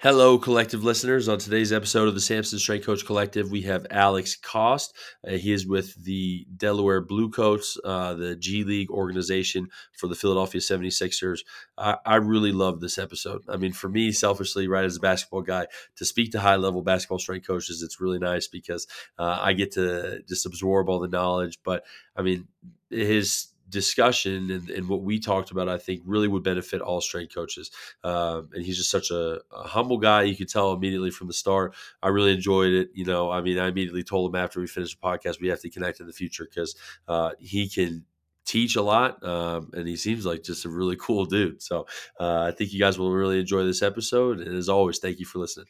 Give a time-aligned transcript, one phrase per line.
[0.00, 1.28] Hello, collective listeners.
[1.28, 4.94] On today's episode of the Samson Strength Coach Collective, we have Alex Cost.
[5.26, 10.14] Uh, he is with the Delaware Blue Coats, uh, the G League organization for the
[10.14, 11.40] Philadelphia 76ers.
[11.76, 13.42] I, I, really love this episode.
[13.48, 15.66] I mean, for me, selfishly, right, as a basketball guy,
[15.96, 18.86] to speak to high level basketball strength coaches, it's really nice because
[19.18, 21.58] uh, I get to just absorb all the knowledge.
[21.64, 21.84] But
[22.14, 22.46] I mean,
[22.88, 27.34] his discussion and, and, what we talked about, I think really would benefit all strength
[27.34, 27.70] coaches.
[28.02, 30.22] Um, and he's just such a, a, humble guy.
[30.22, 31.74] You could tell immediately from the start.
[32.02, 32.90] I really enjoyed it.
[32.94, 35.60] You know, I mean, I immediately told him after we finished the podcast, we have
[35.60, 38.04] to connect in the future because uh, he can
[38.44, 41.60] teach a lot um, and he seems like just a really cool dude.
[41.62, 41.86] So
[42.18, 44.40] uh, I think you guys will really enjoy this episode.
[44.40, 45.66] And as always, thank you for listening.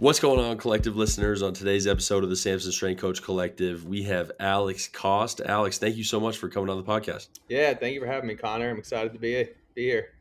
[0.00, 1.42] What's going on, collective listeners?
[1.42, 5.42] On today's episode of the Samson Strength Coach Collective, we have Alex Cost.
[5.42, 7.28] Alex, thank you so much for coming on the podcast.
[7.50, 8.70] Yeah, thank you for having me, Connor.
[8.70, 10.12] I'm excited to be be here.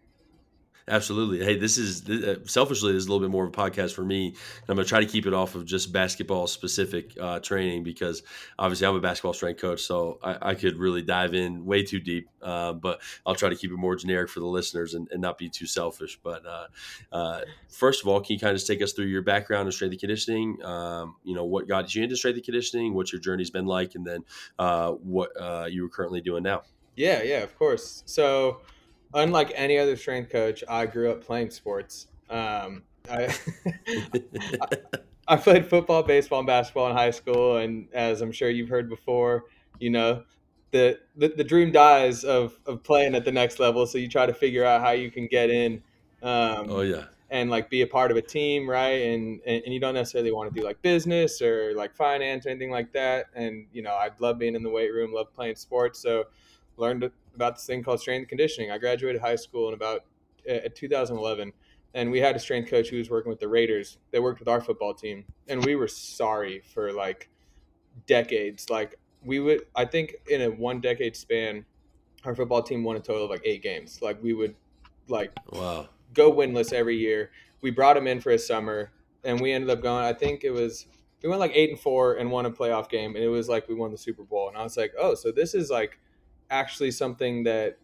[0.90, 1.46] Absolutely.
[1.46, 4.04] Hey, this is uh, selfishly, this is a little bit more of a podcast for
[4.04, 4.34] me.
[4.68, 8.24] I'm going to try to keep it off of just basketball specific uh, training because
[8.58, 12.00] obviously I'm a basketball strength coach, so I, I could really dive in way too
[12.00, 12.28] deep.
[12.42, 15.38] Uh, but I'll try to keep it more generic for the listeners and, and not
[15.38, 16.20] be too selfish.
[16.24, 16.68] But uh,
[17.12, 19.92] uh, first of all, can you kind of take us through your background in strength
[19.92, 20.58] and conditioning?
[20.66, 23.94] Um, you know, what got you into strength and conditioning, what your journey's been like,
[23.94, 24.24] and then
[24.58, 25.30] uh, what
[25.72, 26.64] you are currently doing now?
[26.96, 28.02] Yeah, yeah, of course.
[28.08, 28.62] So,
[29.14, 32.08] unlike any other strength coach, I grew up playing sports.
[32.30, 33.34] Um, I,
[35.28, 38.90] I, played football, baseball, and basketball in high school, and as I'm sure you've heard
[38.90, 39.46] before,
[39.80, 40.24] you know,
[40.72, 43.86] the the, the dream dies of of playing at the next level.
[43.88, 45.82] So you try to figure out how you can get in.
[46.22, 47.06] Um, oh yeah.
[47.32, 49.04] And like be a part of a team, right?
[49.04, 52.50] And, and and you don't necessarily want to do like business or like finance or
[52.50, 53.28] anything like that.
[53.36, 56.00] And you know, I love being in the weight room, love playing sports.
[56.00, 56.26] So
[56.80, 58.72] learned about this thing called strength conditioning.
[58.72, 60.06] I graduated high school in about
[60.50, 61.54] uh, 2011,
[61.94, 63.98] and we had a strength coach who was working with the Raiders.
[64.12, 67.30] They worked with our football team, and we were sorry for like
[68.08, 68.70] decades.
[68.70, 71.66] Like we would, I think, in a one decade span,
[72.26, 74.02] our football team won a total of like eight games.
[74.02, 74.56] Like we would,
[75.08, 77.32] like, wow, go winless every year.
[77.62, 78.92] We brought him in for a summer,
[79.24, 80.04] and we ended up going.
[80.04, 80.86] I think it was
[81.22, 83.68] we went like eight and four and won a playoff game, and it was like
[83.68, 84.48] we won the Super Bowl.
[84.48, 86.00] And I was like, oh, so this is like
[86.50, 87.78] actually something that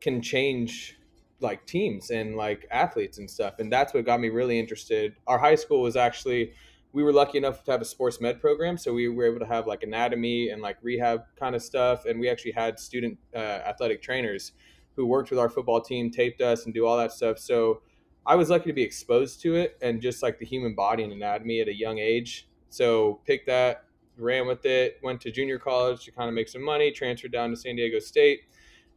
[0.00, 0.98] can change
[1.40, 3.58] like teams and like athletes and stuff.
[3.58, 5.14] And that's what got me really interested.
[5.26, 6.52] Our high school was actually
[6.92, 9.46] we were lucky enough to have a sports med program, so we were able to
[9.46, 12.06] have like anatomy and like rehab kind of stuff.
[12.06, 14.52] And we actually had student uh, athletic trainers
[14.96, 17.38] who worked with our football team, taped us, and do all that stuff.
[17.38, 17.82] So
[18.26, 21.12] I was lucky to be exposed to it and just like the human body and
[21.12, 22.48] anatomy at a young age.
[22.70, 23.84] So picked that,
[24.18, 27.50] ran with it, went to junior college to kind of make some money, transferred down
[27.50, 28.40] to San Diego State.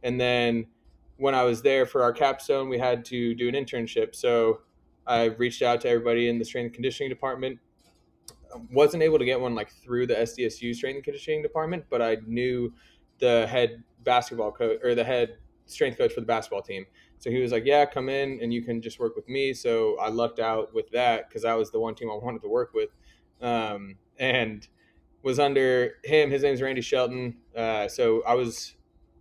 [0.02, 0.66] And then
[1.16, 4.14] when I was there for our capstone, we had to do an internship.
[4.14, 4.60] So
[5.06, 7.58] I reached out to everybody in the strength and conditioning department.
[8.70, 12.18] Wasn't able to get one like through the SDSU strength and conditioning department, but I
[12.26, 12.72] knew
[13.18, 16.84] the head basketball coach or the head strength coach for the basketball team.
[17.18, 19.96] So he was like, "Yeah, come in and you can just work with me." So
[19.98, 22.74] I lucked out with that because that was the one team I wanted to work
[22.74, 22.90] with.
[23.40, 24.66] Um, and
[25.22, 26.30] was under him.
[26.30, 27.36] His name's Randy Shelton.
[27.56, 28.74] Uh, so I was,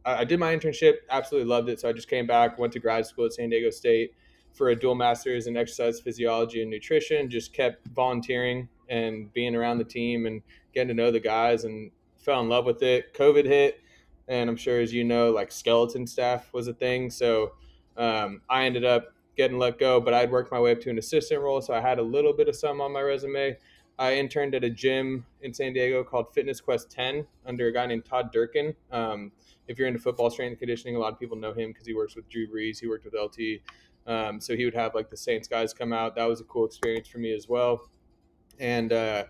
[0.03, 1.79] I did my internship, absolutely loved it.
[1.79, 4.13] So I just came back, went to grad school at San Diego State
[4.53, 7.29] for a dual master's in exercise physiology and nutrition.
[7.29, 10.41] Just kept volunteering and being around the team and
[10.73, 13.13] getting to know the guys and fell in love with it.
[13.13, 13.79] COVID hit,
[14.27, 17.09] and I'm sure as you know, like skeleton staff was a thing.
[17.09, 17.53] So
[17.97, 20.97] um, I ended up getting let go, but I'd worked my way up to an
[20.97, 23.57] assistant role, so I had a little bit of some on my resume.
[23.99, 27.85] I interned at a gym in San Diego called Fitness Quest 10 under a guy
[27.85, 28.75] named Todd Durkin.
[28.91, 29.31] Um,
[29.67, 31.93] if you're into football strength and conditioning, a lot of people know him because he
[31.93, 32.79] works with Drew Brees.
[32.79, 33.61] He worked with LT.
[34.07, 36.15] Um, so he would have like the Saints guys come out.
[36.15, 37.89] That was a cool experience for me as well.
[38.59, 39.25] And uh,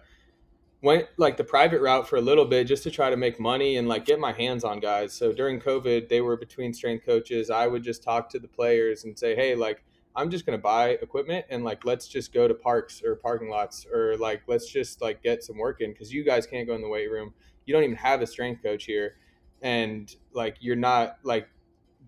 [0.82, 3.78] went like the private route for a little bit just to try to make money
[3.78, 5.14] and like get my hands on guys.
[5.14, 7.50] So during COVID, they were between strength coaches.
[7.50, 9.84] I would just talk to the players and say, hey, like,
[10.16, 13.86] I'm just gonna buy equipment and like let's just go to parks or parking lots
[13.92, 16.81] or like let's just like get some work in because you guys can't go in
[16.81, 17.34] the weight room.
[17.66, 19.16] You don't even have a strength coach here,
[19.62, 21.48] and like you're not like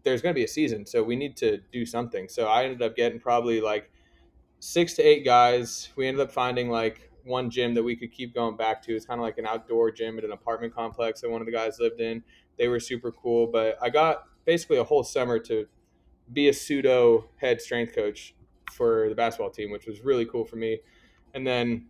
[0.04, 2.28] there's gonna be a season, so we need to do something.
[2.28, 3.90] So I ended up getting probably like
[4.60, 5.90] six to eight guys.
[5.96, 8.96] We ended up finding like one gym that we could keep going back to.
[8.96, 11.54] It's kind of like an outdoor gym at an apartment complex that one of the
[11.54, 12.24] guys lived in.
[12.58, 15.68] They were super cool, but I got basically a whole summer to
[16.32, 18.36] be a pseudo head strength coach
[18.72, 20.80] for the basketball team, which was really cool for me.
[21.34, 21.88] And then,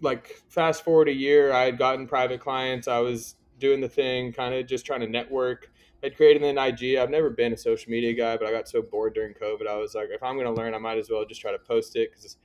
[0.00, 2.88] like, fast forward a year, I had gotten private clients.
[2.88, 5.70] I was doing the thing, kind of just trying to network.
[6.04, 6.96] I'd created an IG.
[6.96, 9.66] I've never been a social media guy, but I got so bored during COVID.
[9.66, 11.58] I was like, if I'm going to learn, I might as well just try to
[11.58, 12.36] post it because,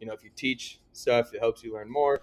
[0.00, 2.22] you know, if you teach stuff, it helps you learn more.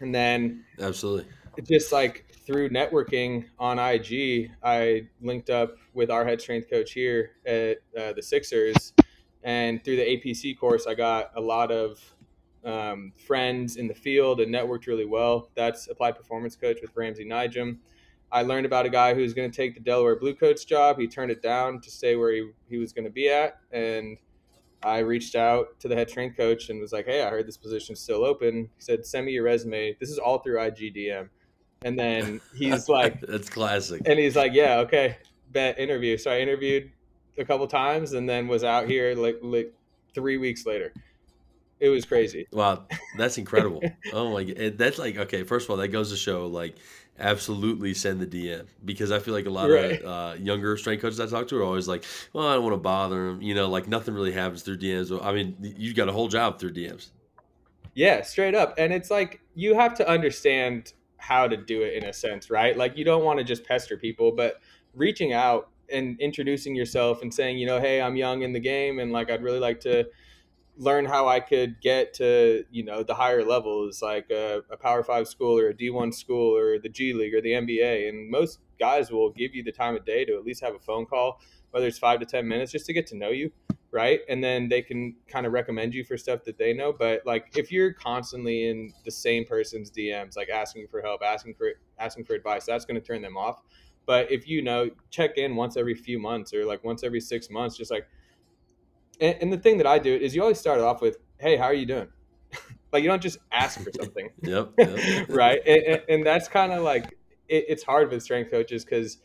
[0.00, 1.26] And then, absolutely,
[1.56, 6.92] it just like through networking on IG, I linked up with our head strength coach
[6.92, 8.94] here at uh, the Sixers,
[9.42, 12.00] and through the APC course, I got a lot of
[12.64, 15.50] um, friends in the field and networked really well.
[15.56, 17.80] That's applied performance coach with Ramsey Nijem.
[18.32, 20.98] I learned about a guy who was going to take the Delaware Blue Coats job.
[20.98, 23.58] He turned it down to stay where he, he was going to be at.
[23.72, 24.16] And
[24.82, 27.58] I reached out to the head strength coach and was like, hey, I heard this
[27.58, 28.70] position's still open.
[28.74, 29.96] He said, send me your resume.
[30.00, 31.28] This is all through IGDM.
[31.82, 34.02] And then he's like, That's classic.
[34.06, 35.18] And he's like, yeah, okay,
[35.52, 36.16] bet interview.
[36.16, 36.90] So I interviewed
[37.38, 39.72] a couple times and then was out here like, like
[40.14, 40.92] three weeks later.
[41.80, 42.46] It was crazy.
[42.52, 42.86] Wow,
[43.16, 43.82] that's incredible.
[44.12, 45.44] oh my god, that's like okay.
[45.44, 46.74] First of all, that goes to show like
[47.20, 50.02] absolutely send the DM because I feel like a lot right.
[50.02, 52.74] of uh, younger strength coaches I talk to are always like, well, I don't want
[52.74, 53.42] to bother them.
[53.42, 55.16] You know, like nothing really happens through DMs.
[55.24, 57.10] I mean, you've got a whole job through DMs.
[57.94, 58.74] Yeah, straight up.
[58.78, 62.76] And it's like you have to understand how to do it in a sense, right?
[62.76, 64.60] Like you don't want to just pester people, but
[64.94, 68.98] reaching out and introducing yourself and saying, you know, hey, I'm young in the game
[68.98, 70.08] and like I'd really like to
[70.78, 75.02] learn how I could get to you know the higher levels, like a, a, Power
[75.02, 78.08] Five school or a D one school or the G League or the NBA.
[78.08, 80.78] And most guys will give you the time of day to at least have a
[80.78, 81.40] phone call,
[81.72, 83.50] whether it's five to ten minutes, just to get to know you,
[83.90, 84.20] right?
[84.28, 86.92] And then they can kind of recommend you for stuff that they know.
[86.92, 91.54] But like if you're constantly in the same person's DMs, like asking for help, asking
[91.54, 93.62] for asking for advice, that's going to turn them off.
[94.06, 97.50] But if you know, check in once every few months or like once every six
[97.50, 98.06] months, just like
[99.20, 101.64] and, and, the thing that I do is you always start off with, "Hey, how
[101.64, 102.08] are you doing?"
[102.92, 104.30] like you don't just ask for something.
[104.42, 104.98] yep, yep.
[105.28, 105.60] right.
[105.66, 107.18] And, and that's kind of like
[107.48, 109.18] it, it's hard with strength coaches because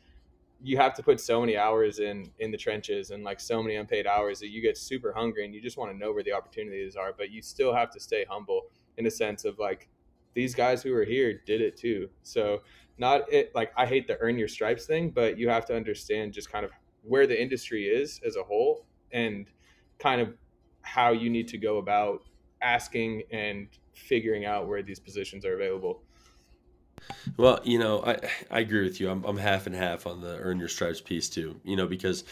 [0.63, 3.75] you have to put so many hours in in the trenches and like so many
[3.75, 6.31] unpaid hours that you get super hungry and you just want to know where the
[6.31, 8.61] opportunities are but you still have to stay humble
[8.97, 9.89] in a sense of like
[10.33, 12.61] these guys who are here did it too so
[12.97, 16.33] not it like i hate the earn your stripes thing but you have to understand
[16.33, 16.71] just kind of
[17.03, 19.47] where the industry is as a whole and
[19.99, 20.33] kind of
[20.81, 22.23] how you need to go about
[22.61, 26.01] asking and figuring out where these positions are available.
[27.37, 28.19] Well, you know, I
[28.51, 29.09] I agree with you.
[29.09, 31.59] I'm I'm half and half on the earn your stripes piece too.
[31.63, 32.23] You know, because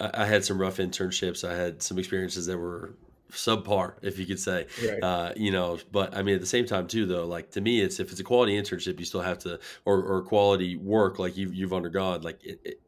[0.00, 1.48] I, I had some rough internships.
[1.48, 2.94] I had some experiences that were
[3.34, 4.66] subpar, if you could say.
[4.84, 5.02] Right.
[5.02, 7.80] Uh, you know, but I mean, at the same time too, though, like to me,
[7.80, 11.36] it's if it's a quality internship, you still have to, or, or quality work like
[11.36, 12.22] you've you've undergone.
[12.22, 12.80] Like it, it,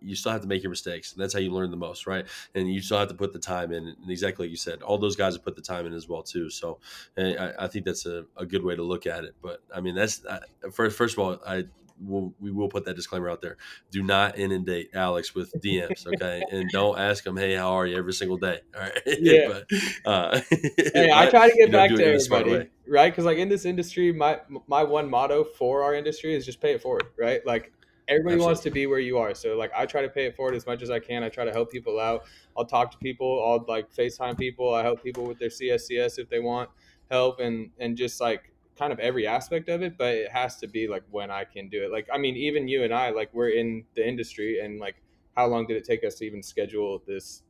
[0.00, 1.12] you still have to make your mistakes.
[1.12, 2.26] And that's how you learn the most, right?
[2.54, 3.88] And you still have to put the time in.
[3.88, 6.22] And exactly like you said, all those guys have put the time in as well
[6.22, 6.50] too.
[6.50, 6.78] So
[7.16, 9.34] I, I, think that's a, a, good way to look at it.
[9.42, 10.40] But I mean, that's uh,
[10.72, 10.96] first.
[10.96, 11.64] First of all, I
[12.04, 13.56] will we will put that disclaimer out there.
[13.90, 16.42] Do not inundate Alex with DMs, okay?
[16.50, 18.60] and don't ask him, "Hey, how are you?" every single day.
[18.74, 18.98] All right.
[19.22, 19.48] Yeah.
[19.48, 23.12] but, uh, hey, I try to get back to everybody, right?
[23.12, 26.72] Because like in this industry, my my one motto for our industry is just pay
[26.72, 27.44] it forward, right?
[27.46, 27.72] Like
[28.08, 28.46] everybody Absolutely.
[28.46, 29.34] wants to be where you are.
[29.34, 31.22] So like I try to pay it forward as much as I can.
[31.22, 32.24] I try to help people out.
[32.56, 33.42] I'll talk to people.
[33.44, 34.74] I'll like FaceTime people.
[34.74, 36.70] I help people with their CSCS if they want
[37.10, 39.96] help and and just like kind of every aspect of it.
[39.96, 41.92] But it has to be like when I can do it.
[41.92, 44.96] Like I mean, even you and I, like we're in the industry, and like
[45.36, 47.42] how long did it take us to even schedule this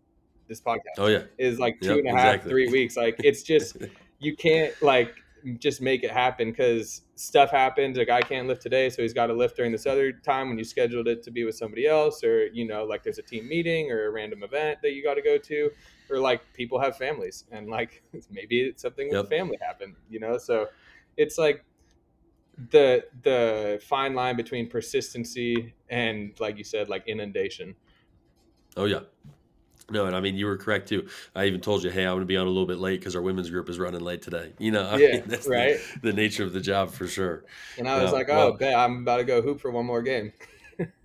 [0.48, 0.98] this podcast?
[0.98, 2.50] Oh yeah, is like two yep, and a half, exactly.
[2.50, 2.96] three weeks.
[2.96, 3.76] Like it's just
[4.18, 5.14] you can't like
[5.58, 7.98] just make it happen because stuff happens.
[7.98, 10.58] A guy can't lift today, so he's got to lift during this other time when
[10.58, 13.48] you scheduled it to be with somebody else, or you know, like there's a team
[13.48, 15.70] meeting or a random event that you got to go to,
[16.10, 19.22] or like people have families and like maybe it's something yep.
[19.22, 20.38] with the family happened, you know.
[20.38, 20.66] So
[21.16, 21.64] it's like
[22.70, 27.74] the the fine line between persistency and like you said, like inundation.
[28.76, 29.00] Oh yeah,
[29.92, 31.08] no, and I mean you were correct too.
[31.34, 33.14] I even told you, hey, I'm going to be on a little bit late because
[33.14, 34.52] our women's group is running late today.
[34.58, 35.78] You know, I yeah, mean, that's right.
[36.02, 37.44] The, the, nature of the job for sure.
[37.78, 40.32] And I was like, oh, well, I'm about to go hoop for one more game.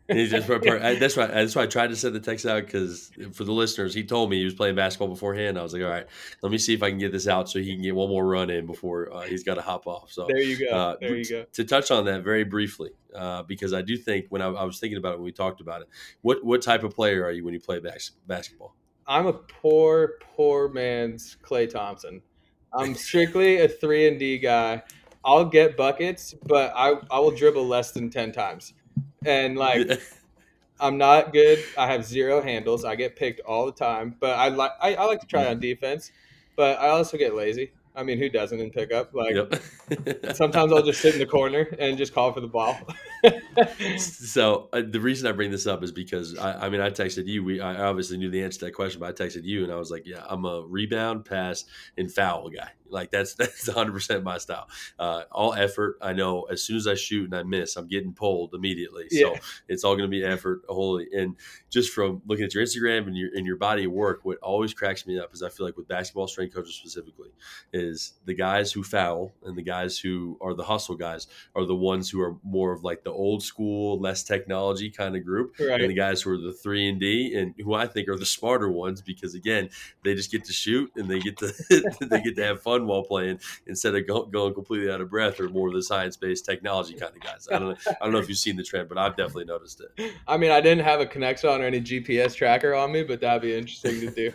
[0.10, 3.44] He's just that's why that's why I tried to send the text out because for
[3.44, 5.60] the listeners, he told me he was playing basketball beforehand.
[5.60, 6.08] I was like, all right,
[6.42, 8.26] let me see if I can get this out so he can get one more
[8.26, 10.12] run in before uh, he's got to hop off.
[10.12, 10.76] So there you go.
[10.76, 11.46] Uh, there you go.
[11.52, 14.80] To touch on that very briefly, uh, because I do think when I, I, was
[14.80, 15.90] thinking about it when we talked about it,
[16.22, 18.77] what what type of player are you when you play bas- basketball?
[19.08, 22.22] I'm a poor, poor man's Klay Thompson.
[22.74, 24.84] I'm strictly a three and D guy.
[25.24, 28.74] I'll get buckets, but I, I will dribble less than ten times.
[29.26, 30.02] And like
[30.80, 31.64] I'm not good.
[31.78, 32.86] I have zero handles.
[32.86, 34.16] I get picked all the time.
[34.20, 35.52] But I like I, I like to try mm.
[35.52, 36.12] on defense,
[36.56, 37.72] but I also get lazy.
[37.98, 39.14] I mean, who doesn't in pickup?
[39.14, 40.36] Like, yep.
[40.36, 42.78] sometimes I'll just sit in the corner and just call for the ball.
[43.98, 47.26] so uh, the reason I bring this up is because I, I, mean I texted
[47.26, 47.44] you.
[47.44, 49.78] We I obviously knew the answer to that question, but I texted you and I
[49.78, 51.66] was like, yeah, I'm a rebound, pass,
[51.98, 52.70] and foul guy.
[52.90, 54.68] Like that's that's 100 percent my style.
[54.98, 55.98] Uh, all effort.
[56.02, 59.08] I know as soon as I shoot and I miss, I'm getting pulled immediately.
[59.10, 59.36] So
[59.68, 60.64] it's all going to be effort.
[60.68, 61.36] Wholly and
[61.70, 64.74] just from looking at your Instagram and your and your body of work, what always
[64.74, 67.30] cracks me up is I feel like with basketball strength coaches specifically
[67.74, 71.76] is the guys who foul and the guys who are the hustle guys are the
[71.76, 75.82] ones who are more of like the old school, less technology kind of group, right.
[75.82, 78.26] and the guys who are the three and D and who I think are the
[78.26, 79.70] smarter ones because again
[80.04, 81.54] they just get to shoot and they get to
[82.02, 85.40] they get to have fun while playing instead of go, going completely out of breath
[85.40, 87.48] or more of the science based technology kind of guys.
[87.52, 89.82] I don't know, I don't know if you've seen the trend, but I've definitely noticed
[89.82, 90.14] it.
[90.28, 93.42] I mean, I didn't have a connection or any GPS tracker on me, but that'd
[93.42, 94.34] be interesting to do.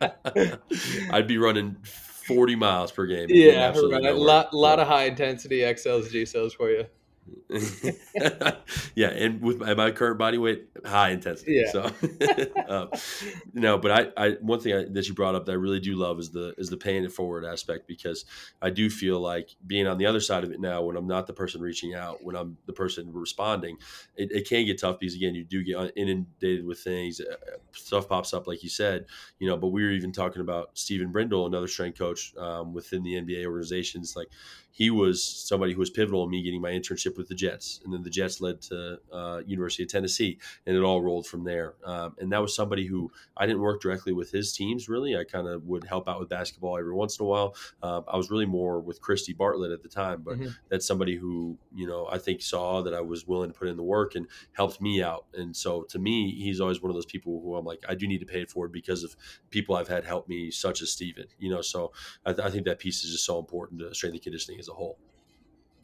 [1.10, 3.26] I'd be running 40 miles per game.
[3.28, 4.04] Yeah, right.
[4.04, 6.86] a lot, lot of high intensity accels, G cells for you.
[8.94, 11.64] yeah, and with my, my, current body weight, high intensity.
[11.64, 11.70] Yeah.
[11.70, 11.92] So,
[12.68, 12.88] um,
[13.54, 15.94] no, but I, I one thing I, that you brought up that I really do
[15.94, 18.24] love is the is the paying it forward aspect because
[18.60, 21.28] I do feel like being on the other side of it now, when I'm not
[21.28, 23.76] the person reaching out, when I'm the person responding,
[24.16, 27.36] it, it can get tough because again, you do get inundated with things, uh,
[27.72, 29.06] stuff pops up like you said,
[29.38, 29.56] you know.
[29.56, 33.46] But we were even talking about Stephen Brindle, another strength coach um, within the NBA
[33.46, 34.28] organizations, like
[34.76, 37.94] he was somebody who was pivotal in me getting my internship with the Jets, and
[37.94, 41.76] then the Jets led to uh, University of Tennessee, and it all rolled from there.
[41.82, 44.86] Um, and that was somebody who I didn't work directly with his teams.
[44.86, 47.54] Really, I kind of would help out with basketball every once in a while.
[47.82, 50.50] Uh, I was really more with Christy Bartlett at the time, but mm-hmm.
[50.68, 53.78] that's somebody who you know I think saw that I was willing to put in
[53.78, 55.24] the work and helped me out.
[55.32, 58.06] And so to me, he's always one of those people who I'm like, I do
[58.06, 59.16] need to pay it forward because of
[59.48, 61.28] people I've had help me, such as Steven.
[61.38, 61.92] You know, so
[62.26, 64.72] I, th- I think that piece is just so important to strength and conditioning as
[64.72, 64.98] a whole.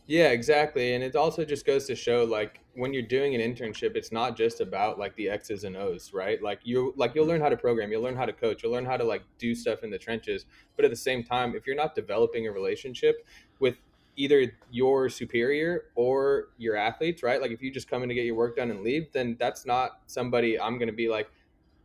[0.06, 0.94] Yeah, exactly.
[0.94, 4.36] And it also just goes to show like when you're doing an internship, it's not
[4.36, 6.42] just about like the X's and O's, right?
[6.42, 7.32] Like you like you'll mm-hmm.
[7.32, 9.54] learn how to program, you'll learn how to coach, you'll learn how to like do
[9.54, 10.46] stuff in the trenches.
[10.76, 13.24] But at the same time, if you're not developing a relationship
[13.60, 13.76] with
[14.16, 17.40] either your superior or your athletes, right?
[17.40, 19.64] Like if you just come in to get your work done and leave, then that's
[19.64, 21.30] not somebody I'm going to be like,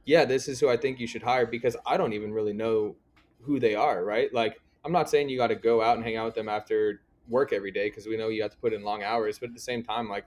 [0.06, 2.96] yeah, this is who I think you should hire because I don't even really know
[3.44, 4.34] who they are, right?
[4.34, 7.02] Like I'm not saying you got to go out and hang out with them after
[7.28, 9.38] work every day because we know you have to put in long hours.
[9.38, 10.24] But at the same time, like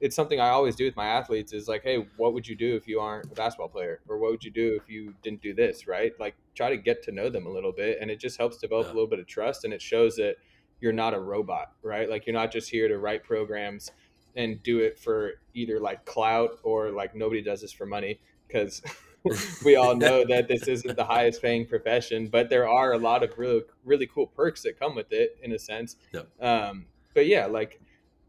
[0.00, 2.74] it's something I always do with my athletes is like, hey, what would you do
[2.76, 4.00] if you aren't a basketball player?
[4.08, 6.12] Or what would you do if you didn't do this, right?
[6.18, 7.98] Like try to get to know them a little bit.
[8.00, 8.92] And it just helps develop yeah.
[8.92, 10.36] a little bit of trust and it shows that
[10.80, 12.08] you're not a robot, right?
[12.08, 13.90] Like you're not just here to write programs
[14.34, 18.80] and do it for either like clout or like nobody does this for money because
[19.64, 23.22] we all know that this isn't the highest paying profession, but there are a lot
[23.22, 25.96] of really really cool perks that come with it in a sense.
[26.12, 26.28] Yep.
[26.40, 27.80] Um, but yeah, like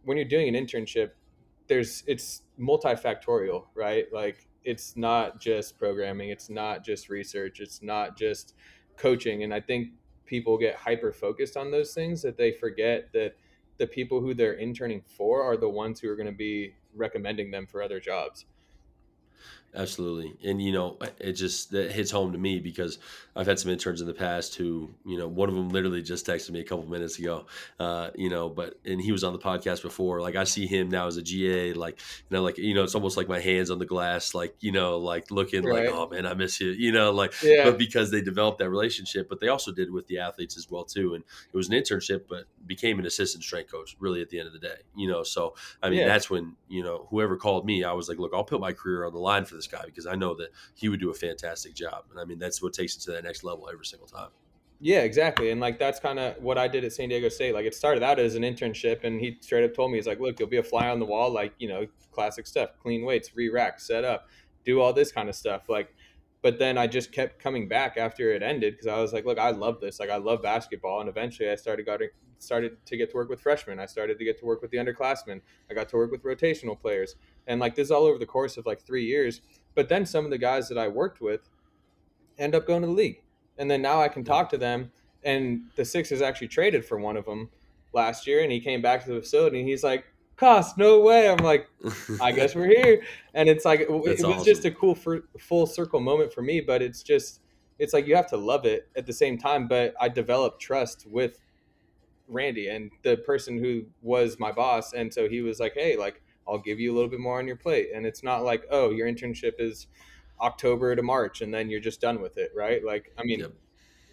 [0.04, 1.12] when you're doing an internship,
[1.68, 4.06] there's it's multifactorial, right?
[4.12, 8.56] Like it's not just programming, it's not just research, it's not just
[8.98, 9.90] coaching, and I think
[10.26, 13.36] people get hyper focused on those things that they forget that
[13.78, 17.52] the people who they're interning for are the ones who are going to be recommending
[17.52, 18.46] them for other jobs.
[19.74, 20.34] Absolutely.
[20.44, 23.00] And, you know, it just that hits home to me because
[23.36, 26.28] I've had some interns in the past who, you know, one of them literally just
[26.28, 27.46] texted me a couple minutes ago,
[27.80, 30.20] uh, you know, but, and he was on the podcast before.
[30.20, 32.00] Like, I see him now as a GA, like,
[32.30, 34.74] you know, like, you know, it's almost like my hands on the glass, like, you
[34.74, 35.86] know, like looking right.
[35.86, 37.64] like, oh man, I miss you, you know, like, yeah.
[37.64, 40.84] but because they developed that relationship, but they also did with the athletes as well,
[40.84, 41.14] too.
[41.14, 41.24] And
[41.54, 44.54] it was an internship, but became an assistant strength coach really at the end of
[44.54, 45.24] the day, you know.
[45.24, 46.08] So, I mean, yeah.
[46.08, 49.06] that's when, you know, whoever called me, I was like, look, I'll put my career
[49.06, 51.74] on the line for this guy because I know that he would do a fantastic
[51.74, 52.06] job.
[52.10, 54.30] And I mean, that's what takes it to that next level every single time.
[54.80, 55.52] Yeah, exactly.
[55.52, 57.54] And like that's kind of what I did at San Diego State.
[57.54, 60.20] Like it started out as an internship, and he straight up told me, he's like,
[60.20, 63.36] look, you'll be a fly on the wall, like, you know, classic stuff, clean weights,
[63.36, 64.28] re rack, set up,
[64.66, 65.70] do all this kind of stuff.
[65.70, 65.94] Like,
[66.42, 69.38] but then I just kept coming back after it ended because I was like, look,
[69.38, 70.00] I love this.
[70.00, 71.00] Like, I love basketball.
[71.00, 72.02] And eventually I started got
[72.40, 73.80] started to get to work with freshmen.
[73.80, 75.42] I started to get to work with the underclassmen.
[75.70, 77.16] I got to work with rotational players.
[77.46, 79.42] And like this is all over the course of like three years.
[79.76, 81.50] But then some of the guys that I worked with
[82.40, 83.22] end up going to the league.
[83.60, 84.92] And then now I can talk to them.
[85.24, 87.50] And the Sixers actually traded for one of them
[87.94, 88.42] last year.
[88.42, 90.06] And he came back to the facility and he's like,
[90.42, 91.30] Cost, no way.
[91.30, 91.68] I'm like,
[92.22, 93.04] I guess we're here.
[93.36, 94.44] And it's like, it, it was awesome.
[94.44, 96.62] just a cool for, full circle moment for me.
[96.62, 97.42] But it's just,
[97.78, 99.68] it's like you have to love it at the same time.
[99.68, 101.40] But I developed trust with
[102.28, 104.94] Randy and the person who was my boss.
[104.94, 107.46] And so he was like, hey, like, I'll give you a little bit more on
[107.46, 107.90] your plate.
[107.94, 109.86] And it's not like, oh, your internship is
[110.42, 112.84] October to March and then you're just done with it, right?
[112.84, 113.52] Like, I mean, yep.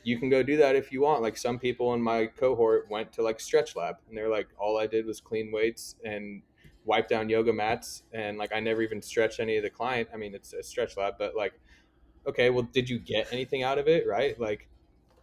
[0.09, 1.21] You can go do that if you want.
[1.21, 4.79] Like some people in my cohort went to like stretch lab and they're like, all
[4.79, 6.41] I did was clean weights and
[6.87, 8.05] wipe down yoga mats.
[8.13, 10.09] And like, I never even stretched any of the client.
[10.13, 11.53] I mean, it's a stretch lab, but like,
[12.27, 14.07] okay, well, did you get anything out of it?
[14.09, 14.41] Right.
[14.41, 14.69] Like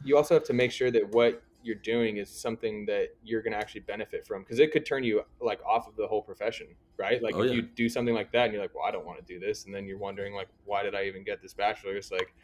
[0.03, 3.53] you also have to make sure that what you're doing is something that you're going
[3.53, 6.67] to actually benefit from because it could turn you like off of the whole profession
[6.97, 7.55] right like oh, if yeah.
[7.55, 9.65] you do something like that and you're like well i don't want to do this
[9.65, 12.35] and then you're wondering like why did i even get this bachelor's like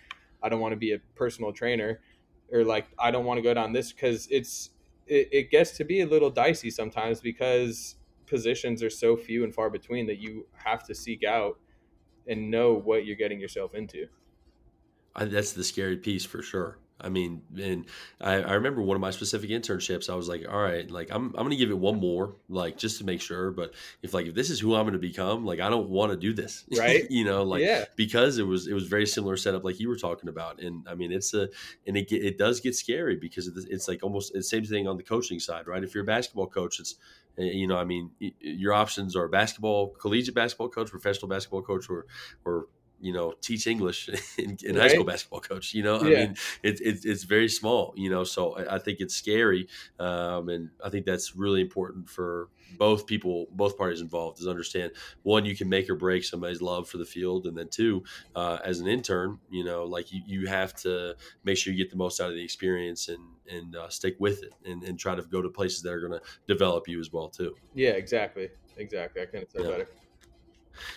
[0.41, 1.99] i don't want to be a personal trainer
[2.51, 4.71] or like I don't want to go down this because it's
[5.07, 9.53] it, it gets to be a little dicey sometimes because positions are so few and
[9.53, 11.59] far between that you have to seek out
[12.27, 14.07] and know what you're getting yourself into.
[15.15, 16.77] I, that's the scary piece for sure.
[17.03, 17.85] I mean, and
[18.19, 20.09] I, I, remember one of my specific internships.
[20.09, 22.99] I was like, all right, like I'm, I'm gonna give it one more, like just
[22.99, 23.51] to make sure.
[23.51, 26.17] But if like if this is who I'm gonna become, like I don't want to
[26.17, 27.09] do this, right?
[27.09, 27.85] you know, like yeah.
[27.95, 30.95] because it was it was very similar setup like you were talking about, and I
[30.95, 31.49] mean it's a
[31.87, 35.03] and it it does get scary because it's like almost the same thing on the
[35.03, 35.83] coaching side, right?
[35.83, 36.95] If you're a basketball coach, it's
[37.37, 41.89] eh, you know, I mean, your options are basketball, collegiate basketball coach, professional basketball coach,
[41.89, 42.05] or
[42.45, 42.67] or
[43.01, 44.83] you know teach English in, in right.
[44.83, 45.73] high school basketball coach.
[45.73, 47.93] You know, I mean, it's it, it's very small.
[47.97, 49.67] You know, so I, I think it's scary,
[49.99, 54.91] um, and I think that's really important for both people, both parties involved, is understand
[55.23, 58.03] one, you can make or break somebody's love for the field, and then two,
[58.35, 61.91] uh, as an intern, you know, like you, you have to make sure you get
[61.91, 65.15] the most out of the experience and and uh, stick with it, and, and try
[65.15, 67.55] to go to places that are going to develop you as well too.
[67.73, 69.21] Yeah, exactly, exactly.
[69.21, 69.69] I couldn't say yeah.
[69.69, 69.87] better.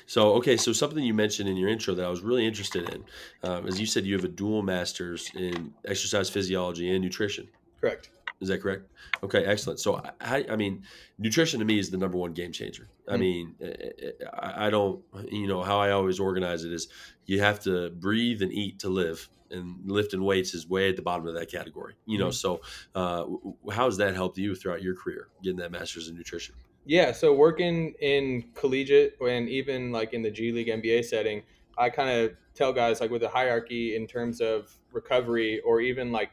[0.07, 3.05] So, okay, so something you mentioned in your intro that I was really interested in
[3.43, 7.49] um, is you said you have a dual master's in exercise physiology and nutrition.
[7.81, 8.11] Correct.
[8.41, 8.91] Is that correct?
[9.23, 9.81] Okay, excellent.
[9.81, 10.83] So, I, I mean,
[11.19, 12.89] nutrition to me is the number one game changer.
[13.09, 13.21] I mm.
[13.21, 16.89] mean, eh, eh, eh, I don't, you know, how I always organize it is
[17.27, 21.03] you have to breathe and eat to live, and lifting weights is way at the
[21.03, 21.95] bottom of that category.
[22.07, 22.35] You know, mm.
[22.35, 22.61] so
[22.95, 23.25] uh,
[23.73, 26.55] how has that helped you throughout your career getting that master's in nutrition?
[26.87, 31.43] Yeah, so working in collegiate and even like in the G League NBA setting,
[31.79, 36.13] I kind of tell guys like with a hierarchy in terms of recovery or even
[36.13, 36.31] like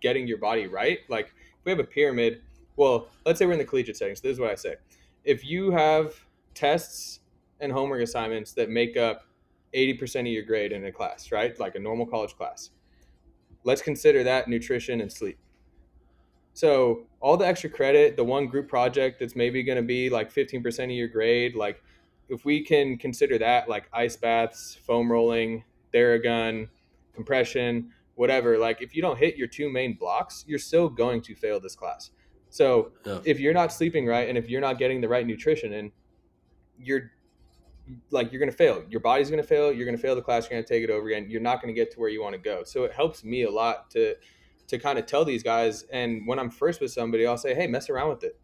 [0.00, 0.98] getting your body right.
[1.08, 1.32] Like
[1.64, 2.42] we have a pyramid,
[2.76, 4.16] well, let's say we're in the collegiate setting.
[4.16, 4.74] So this is what I say:
[5.24, 6.14] if you have
[6.54, 7.20] tests
[7.60, 9.22] and homework assignments that make up
[9.74, 11.58] 80% of your grade in a class, right?
[11.58, 12.70] Like a normal college class.
[13.64, 15.38] Let's consider that nutrition and sleep.
[16.54, 20.32] So all the extra credit, the one group project that's maybe going to be like
[20.32, 21.82] 15% of your grade, like
[22.28, 26.68] if we can consider that like ice baths, foam rolling, Theragun,
[27.14, 31.34] compression, whatever, like if you don't hit your two main blocks, you're still going to
[31.34, 32.10] fail this class.
[32.50, 33.20] So yeah.
[33.24, 35.90] if you're not sleeping right and if you're not getting the right nutrition and
[36.78, 37.12] you're
[38.10, 38.84] like you're gonna fail.
[38.88, 39.72] Your body's gonna fail.
[39.72, 40.44] You're gonna fail the class.
[40.44, 41.26] You're gonna take it over again.
[41.28, 42.62] You're not gonna get to where you want to go.
[42.64, 44.14] So it helps me a lot to
[44.72, 45.84] to kind of tell these guys.
[45.92, 48.40] And when I'm first with somebody, I'll say, hey, mess around with it.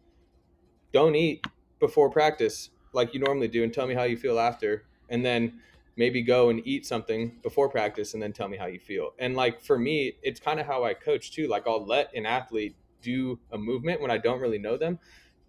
[0.93, 1.45] Don't eat
[1.79, 4.85] before practice like you normally do and tell me how you feel after.
[5.09, 5.59] And then
[5.97, 9.13] maybe go and eat something before practice and then tell me how you feel.
[9.17, 11.47] And like for me, it's kind of how I coach too.
[11.47, 14.99] Like I'll let an athlete do a movement when I don't really know them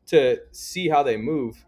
[0.07, 1.67] to see how they move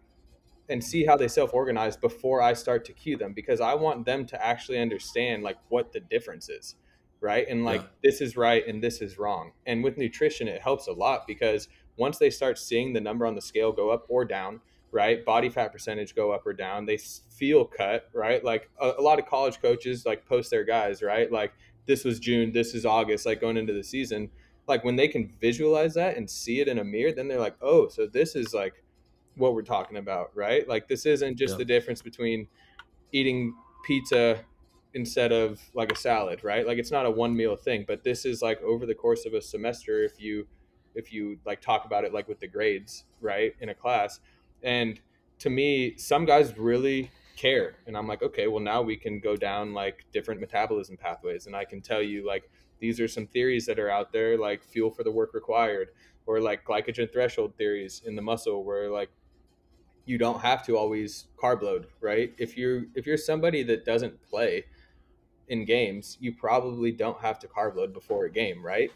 [0.69, 4.25] and see how they self-organize before I start to cue them because I want them
[4.25, 6.75] to actually understand like what the difference is
[7.23, 7.47] right?
[7.49, 7.87] And like yeah.
[8.03, 9.53] this is right and this is wrong.
[9.65, 13.33] And with nutrition, it helps a lot because once they start seeing the number on
[13.33, 14.59] the scale go up or down,
[14.91, 15.23] right?
[15.23, 18.43] Body fat percentage go up or down, they feel cut, right?
[18.43, 21.31] Like a, a lot of college coaches like post their guys, right?
[21.31, 21.53] Like
[21.85, 24.29] this was June, this is August, like going into the season.
[24.67, 27.55] Like when they can visualize that and see it in a mirror, then they're like,
[27.61, 28.83] oh, so this is like
[29.35, 30.67] what we're talking about, right?
[30.67, 31.59] Like this isn't just yeah.
[31.59, 32.49] the difference between
[33.13, 33.55] eating
[33.85, 34.43] pizza
[34.93, 36.65] instead of like a salad, right?
[36.65, 39.33] Like it's not a one meal thing, but this is like over the course of
[39.33, 40.47] a semester if you
[40.95, 44.19] if you like talk about it like with the grades, right, in a class.
[44.61, 44.99] And
[45.39, 49.35] to me, some guys really care and I'm like, okay, well now we can go
[49.35, 53.65] down like different metabolism pathways and I can tell you like these are some theories
[53.65, 55.89] that are out there like fuel for the work required
[56.25, 59.09] or like glycogen threshold theories in the muscle where like
[60.05, 62.33] you don't have to always carb load, right?
[62.37, 64.65] If you're if you're somebody that doesn't play,
[65.47, 68.91] in games, you probably don't have to carb load before a game, right?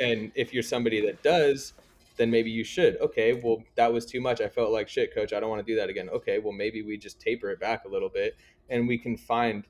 [0.00, 1.72] And if you're somebody that does,
[2.16, 2.96] then maybe you should.
[3.00, 4.40] Okay, well, that was too much.
[4.40, 5.32] I felt like shit, coach.
[5.32, 6.08] I don't want to do that again.
[6.08, 8.36] Okay, well, maybe we just taper it back a little bit
[8.68, 9.64] and we can find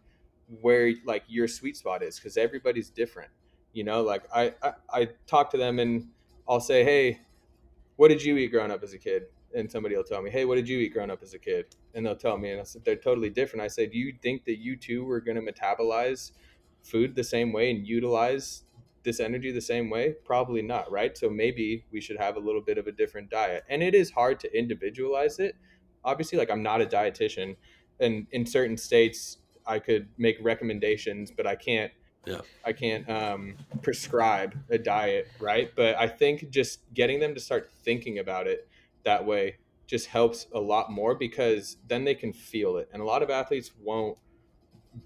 [0.60, 3.30] where like your sweet spot is because everybody's different.
[3.72, 6.08] You know, like I, I, I talk to them and
[6.48, 7.20] I'll say, hey,
[7.96, 9.24] what did you eat growing up as a kid?
[9.56, 11.74] And somebody will tell me, "Hey, what did you eat growing up as a kid?"
[11.94, 14.44] And they'll tell me, and I said, "They're totally different." I said, "Do you think
[14.44, 16.32] that you two were going to metabolize
[16.82, 18.62] food the same way and utilize
[19.02, 20.14] this energy the same way?
[20.24, 21.16] Probably not, right?
[21.16, 23.64] So maybe we should have a little bit of a different diet.
[23.68, 25.56] And it is hard to individualize it.
[26.04, 27.56] Obviously, like I'm not a dietitian,
[27.98, 31.92] and in certain states, I could make recommendations, but I can't.
[32.26, 32.40] Yeah.
[32.64, 35.70] I can't um, prescribe a diet, right?
[35.76, 38.68] But I think just getting them to start thinking about it
[39.06, 42.90] that way just helps a lot more because then they can feel it.
[42.92, 44.18] And a lot of athletes won't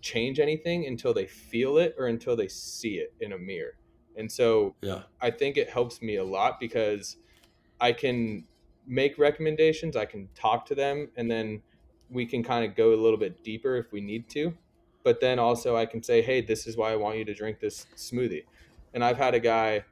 [0.00, 3.76] change anything until they feel it or until they see it in a mirror.
[4.16, 5.02] And so Yeah.
[5.20, 7.18] I think it helps me a lot because
[7.80, 8.46] I can
[8.86, 11.62] make recommendations, I can talk to them, and then
[12.08, 14.56] we can kind of go a little bit deeper if we need to.
[15.04, 17.60] But then also I can say, hey, this is why I want you to drink
[17.60, 18.44] this smoothie.
[18.94, 19.84] And I've had a guy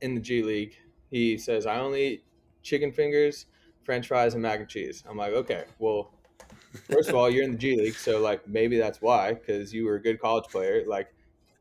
[0.00, 0.76] in the G League,
[1.10, 2.24] he says, I only eat
[2.62, 3.46] chicken fingers,
[3.82, 5.04] french fries, and mac and cheese.
[5.08, 6.14] I'm like, okay, well,
[6.90, 9.86] first of all, you're in the G League, so like maybe that's why, because you
[9.86, 10.84] were a good college player.
[10.86, 11.14] Like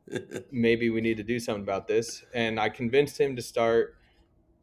[0.51, 2.23] maybe we need to do something about this.
[2.33, 3.97] And I convinced him to start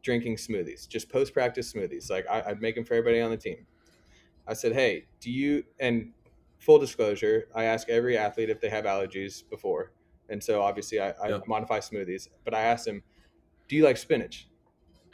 [0.03, 2.09] drinking smoothies, just post practice smoothies.
[2.09, 3.67] Like I, I'd make them for everybody on the team.
[4.47, 6.13] I said, hey, do you, and
[6.59, 9.93] full disclosure, I ask every athlete if they have allergies before.
[10.29, 11.43] And so obviously I, I Yep.
[11.45, 13.03] modify smoothies, but I asked him,
[13.67, 14.49] do you like spinach?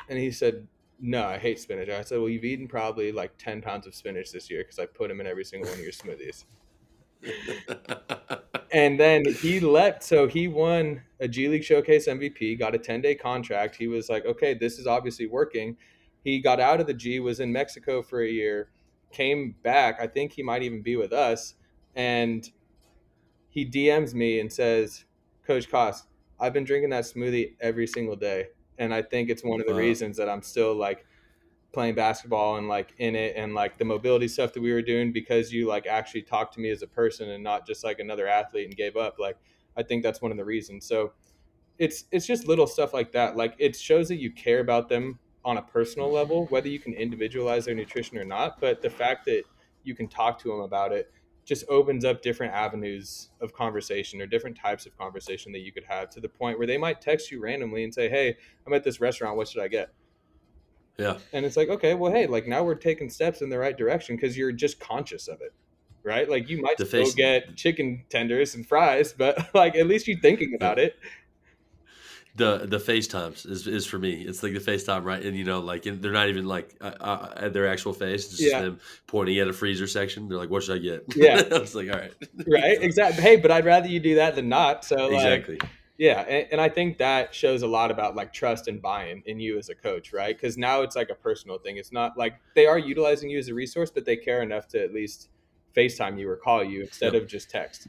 [0.10, 0.68] And he said,
[1.06, 1.90] no, I hate spinach.
[1.90, 4.86] I said, well, you've eaten probably like 10 pounds of spinach this year because I
[4.86, 6.46] put them in every single one of your smoothies.
[8.74, 10.02] And then he left.
[10.02, 13.76] So he won a G League Showcase MVP, got a 10 day contract.
[13.76, 15.78] He was like, okay, this is obviously working.
[16.24, 18.70] He got out of the G, was in Mexico for a year,
[19.12, 20.00] came back.
[20.02, 21.54] I think he might even be with us.
[21.96, 22.50] And
[23.50, 25.06] he DMs me and says,
[25.46, 26.08] Coach Cost,
[26.40, 28.48] I've been drinking that smoothie every single day.
[28.78, 29.76] And I think it's one of the Wow.
[29.76, 31.06] reasons that I'm still like
[31.74, 35.12] playing basketball and like in it and like the mobility stuff that we were doing
[35.12, 38.28] because you like actually talked to me as a person and not just like another
[38.28, 39.38] athlete and gave up like
[39.76, 41.14] i think that's one of the reasons so
[41.80, 45.20] it's it's just little stuff like that like it shows that you care about them
[45.44, 49.26] on a personal level whether you can individualize their nutrition or not but the fact
[49.26, 49.44] that
[49.84, 51.12] you can talk to them about it
[51.46, 55.84] just opens up different avenues of conversation or different types of conversation that you could
[55.84, 58.84] have to the point where they might text you randomly and say hey i'm at
[58.84, 59.94] this restaurant what should i get
[60.98, 61.18] yeah.
[61.32, 64.16] and it's like, okay, well, hey, like now we're taking steps in the right direction
[64.16, 65.54] because you're just conscious of it,
[66.04, 66.30] right?
[66.30, 70.54] Like you might still get chicken tenders and fries, but like at least you're thinking
[70.56, 70.96] about it.
[72.36, 74.24] The the FaceTimes is, is for me.
[74.24, 75.24] It's like the FaceTime, right?
[75.24, 78.26] And you know, like and they're not even like uh, uh, at their actual face.
[78.26, 78.62] It's just Yeah.
[78.62, 80.28] them pointing at a freezer section.
[80.28, 81.44] They're like, "What should I get?" Yeah.
[81.52, 82.14] I was like, "All right."
[82.48, 82.78] Right?
[82.82, 83.22] Exactly.
[83.22, 84.84] Hey, but I'd rather you do that than not.
[84.84, 85.60] So like, exactly.
[86.00, 89.40] yeah, and, and I think that shows a lot about like trust and buy-in in
[89.40, 90.36] you as a coach, right?
[90.36, 91.78] Because now it's like a personal thing.
[91.78, 94.84] It's not like they are utilizing you as a resource, but they care enough to
[94.84, 95.30] at least
[95.78, 97.22] FaceTime you or call you instead Yep.
[97.22, 97.88] of just text.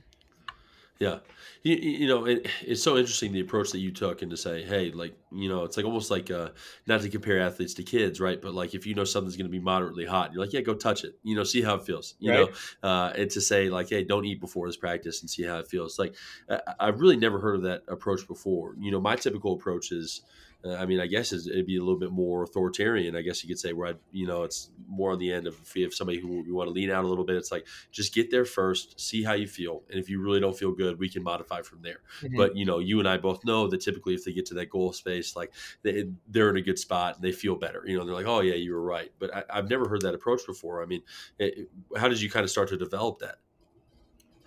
[1.00, 1.20] Yeah,
[1.64, 4.62] you, you know, it, it's so interesting the approach that you took and to say,
[4.62, 6.50] hey, like you know, it's like almost like uh,
[6.86, 8.40] not to compare athletes to kids, right?
[8.40, 10.72] But like if you know something's going to be moderately hot, you're like, yeah, go
[10.74, 12.48] touch it, you know, see how it feels, you Right.
[12.48, 12.52] know,
[12.84, 15.66] uh, and to say like, hey, don't eat before this practice and see how it
[15.66, 15.98] feels.
[15.98, 16.16] Like
[16.48, 18.76] I, I've really never heard of that approach before.
[18.78, 20.22] You know, my typical approach is.
[20.64, 23.16] Uh, I mean, I guess it'd be a little bit more authoritarian.
[23.16, 25.60] I guess you could say where I, you know, it's more on the end of
[25.62, 27.36] if you have somebody who you want to lean out a little bit.
[27.36, 30.56] It's like just get there first, see how you feel, and if you really don't
[30.56, 32.00] feel good, we can modify from there.
[32.22, 32.36] Mhm.
[32.36, 34.70] But you know, you and I both know that typically if they get to that
[34.70, 37.82] goal space, like they, they're in a good spot and they feel better.
[37.86, 39.10] You know, they're like, oh yeah, you were right.
[39.18, 40.82] But I, I've never heard that approach before.
[40.82, 41.02] I mean,
[41.38, 43.36] it, how did you kind of start to develop that?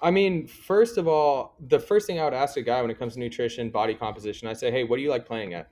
[0.02, 3.00] I mean, first of all, the first thing I would ask a guy when it
[3.00, 5.70] comes to nutrition, body composition, I say, hey, what do you like playing at?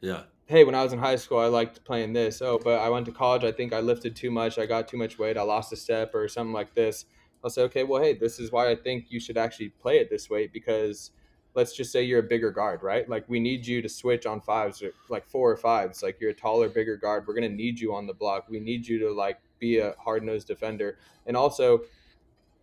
[0.00, 2.40] Yeah, Hey, when I was in high school, I liked playing this.
[2.40, 3.44] Oh, but I went to college.
[3.44, 4.58] I think I lifted too much.
[4.58, 5.36] I got too much weight.
[5.36, 7.04] I lost a step or something like this.
[7.44, 10.08] I'll say, okay, well, hey, this is why I think you should actually play it
[10.08, 11.10] this way because
[11.54, 13.06] let's just say you're a bigger guard, right?
[13.06, 16.02] Like we need you to switch on fives, or like four or fives.
[16.02, 17.26] Like you're a taller, bigger guard.
[17.28, 18.48] We're gonna need you on the block.
[18.48, 20.98] We need you to like be a hard nosed defender.
[21.26, 21.80] And also,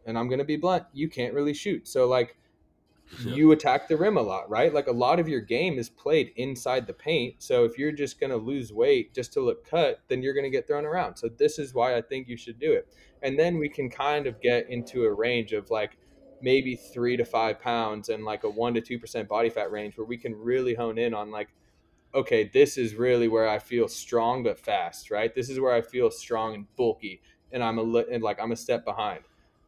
[0.08, 1.88] and I'm gonna be blunt, you can't really shoot.
[1.88, 2.36] So like
[3.20, 4.74] You attack the rim a lot, right?
[4.74, 7.36] Like a lot of your game is played inside the paint.
[7.40, 10.46] So if you're just going to lose weight just to look cut, then you're going
[10.46, 11.16] to get thrown around.
[11.16, 12.88] So this is why I think you should do it.
[13.22, 15.98] And then we can kind of get into a range of like
[16.42, 20.06] maybe three to five pounds and like a one to 2% body fat range where
[20.06, 21.50] we can really hone in on like,
[22.14, 25.34] okay, this is really where I feel strong but fast, right?
[25.34, 28.52] This is where I feel strong and bulky and I'm a li- and like I'm
[28.52, 29.22] a step behind.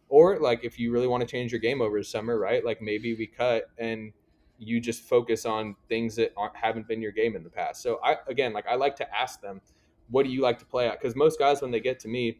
[0.10, 2.63] Or like if you really want to change your game over the summer, right?
[2.63, 4.13] Like maybe we cut and
[4.58, 7.82] you just focus on things that haven't been your game in the past.
[7.84, 9.62] So I again, like I like to ask them,
[10.10, 11.00] what do you like to play at?
[11.00, 12.39] Because most guys when they get to me,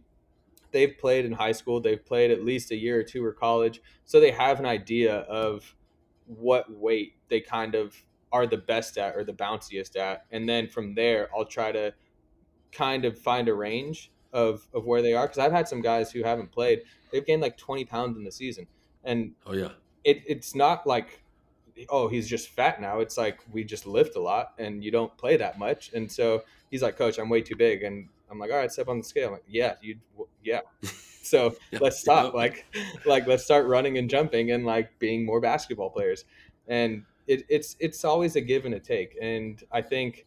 [0.72, 3.82] they've played in high school, they've played at least a year or two or college,
[4.06, 5.76] so they have an idea of
[6.26, 7.96] what weight they kind of
[8.32, 10.26] are the best at or the bounciest at.
[10.32, 11.94] And then from there, I'll try to
[12.72, 15.28] kind of find a range of, of where they are.
[15.28, 18.32] Cause I've had some guys who haven't played, they've gained like 20 pounds in the
[18.32, 18.68] season.
[19.04, 19.70] And oh, yeah,
[20.04, 21.24] it, it's not like,
[21.90, 23.00] oh, he's just fat now.
[23.00, 25.92] It's like we just lift a lot and you don't play that much.
[25.94, 27.84] And so he's like, Coach, I'm way too big.
[27.84, 29.28] And I'm like, all right, step on the scale.
[29.28, 29.98] I'm like, yeah, you,
[30.44, 30.62] yeah.
[31.28, 32.34] So let's stop.
[32.34, 32.66] Like,
[33.06, 36.26] like let's start running and jumping and like being more basketball players.
[36.68, 39.18] And it, it's it's always a give and a take.
[39.22, 40.26] And I think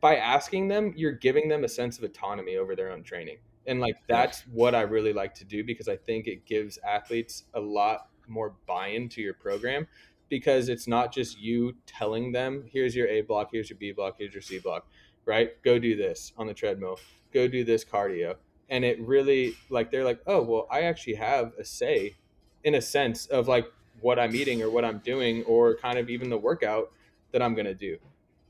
[0.00, 3.38] by asking them, you're giving them a sense of autonomy over their own training.
[3.66, 7.44] And like that's what I really like to do because I think it gives athletes
[7.54, 9.86] a lot more buy-in to your program
[10.28, 14.14] because it's not just you telling them, here's your A block, here's your B block,
[14.18, 14.86] here's your C block,
[15.26, 15.60] right?
[15.62, 16.98] Go do this on the treadmill.
[17.34, 18.36] Go do this cardio.
[18.70, 22.16] And it really like they're like, "Oh, well, I actually have a say
[22.62, 23.66] in a sense of like
[24.00, 26.92] what I'm eating or what I'm doing or kind of even the workout
[27.32, 27.98] that I'm going to do."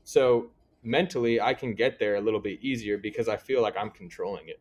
[0.03, 0.51] So,
[0.83, 4.49] mentally I can get there a little bit easier because I feel like I'm controlling
[4.49, 4.59] it.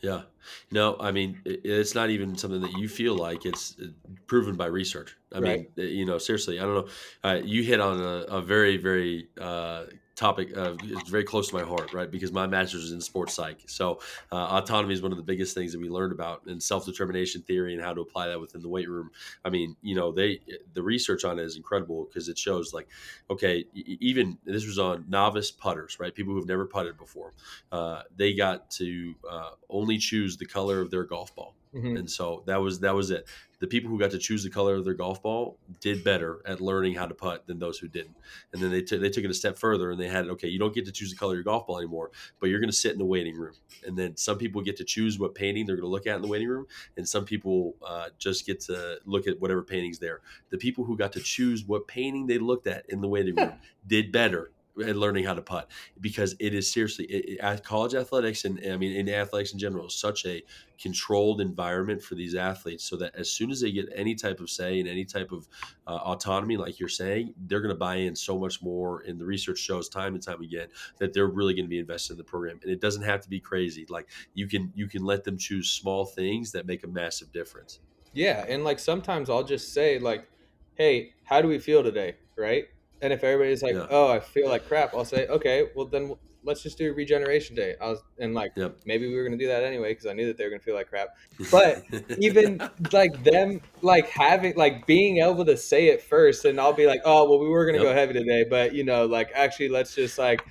[0.00, 0.22] Yeah.
[0.70, 3.86] No, I mean, it's not even something that you feel like it's uh,
[4.26, 5.16] proven by research.
[5.34, 5.76] I right.
[5.76, 6.88] mean, you know, seriously, I don't know.
[7.22, 9.84] Uh, you hit on a, a very, very uh,
[10.16, 12.10] topic uh, is very close to my heart, right?
[12.10, 13.58] Because my master's is in sports psych.
[13.66, 14.00] So
[14.30, 17.74] uh, autonomy is one of the biggest things that we learned about and self-determination theory
[17.74, 19.10] and how to apply that within the weight room.
[19.44, 20.40] I mean, you know, they
[20.72, 22.88] the research on it is incredible because it shows like,
[23.30, 26.14] okay, even this was on novice putters, right?
[26.14, 27.32] People who've never putted before.
[27.72, 31.54] Uh, they got to uh, only choose the color of their golf ball.
[31.74, 31.96] Mm-hmm.
[31.96, 33.26] And so that was that was it
[33.64, 36.60] the people who got to choose the color of their golf ball did better at
[36.60, 38.14] learning how to putt than those who didn't.
[38.52, 40.58] And then they, t- they took it a step further and they had, okay, you
[40.58, 42.10] don't get to choose the color of your golf ball anymore,
[42.40, 43.54] but you're going to sit in the waiting room.
[43.86, 46.20] And then some people get to choose what painting they're going to look at in
[46.20, 46.66] the waiting room.
[46.98, 50.20] And some people uh, just get to look at whatever painting's there.
[50.50, 53.54] The people who got to choose what painting they looked at in the waiting room
[53.86, 58.44] did better and learning how to putt because it is seriously it, it, college athletics
[58.44, 60.42] and I mean in athletics in general such a
[60.80, 64.50] controlled environment for these athletes so that as soon as they get any type of
[64.50, 65.46] say and any type of
[65.86, 69.24] uh, autonomy like you're saying they're going to buy in so much more and the
[69.24, 72.24] research shows time and time again that they're really going to be invested in the
[72.24, 75.38] program and it doesn't have to be crazy like you can you can let them
[75.38, 77.80] choose small things that make a massive difference.
[78.12, 80.28] Yeah and like sometimes I'll just say like
[80.74, 82.16] hey how do we feel today?
[82.36, 82.66] Right
[83.04, 83.86] and if everybody's like, yeah.
[83.90, 87.74] "Oh, I feel like crap," I'll say, "Okay, well then let's just do regeneration day."
[87.80, 88.78] I was and like yep.
[88.86, 90.74] maybe we were gonna do that anyway because I knew that they were gonna feel
[90.74, 91.08] like crap.
[91.50, 91.84] But
[92.18, 96.86] even like them like having like being able to say it first, and I'll be
[96.86, 97.88] like, "Oh, well, we were gonna yep.
[97.88, 100.42] go heavy today, but you know, like actually, let's just like."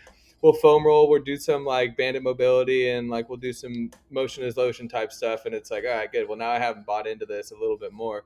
[0.41, 1.09] We'll foam roll.
[1.09, 5.13] We'll do some like bandit mobility and like we'll do some motion as lotion type
[5.13, 5.45] stuff.
[5.45, 6.27] And it's like, all right, good.
[6.27, 8.25] Well, now I haven't bought into this a little bit more.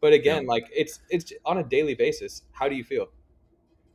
[0.00, 0.48] But again, yep.
[0.48, 2.42] like it's it's on a daily basis.
[2.52, 3.08] How do you feel?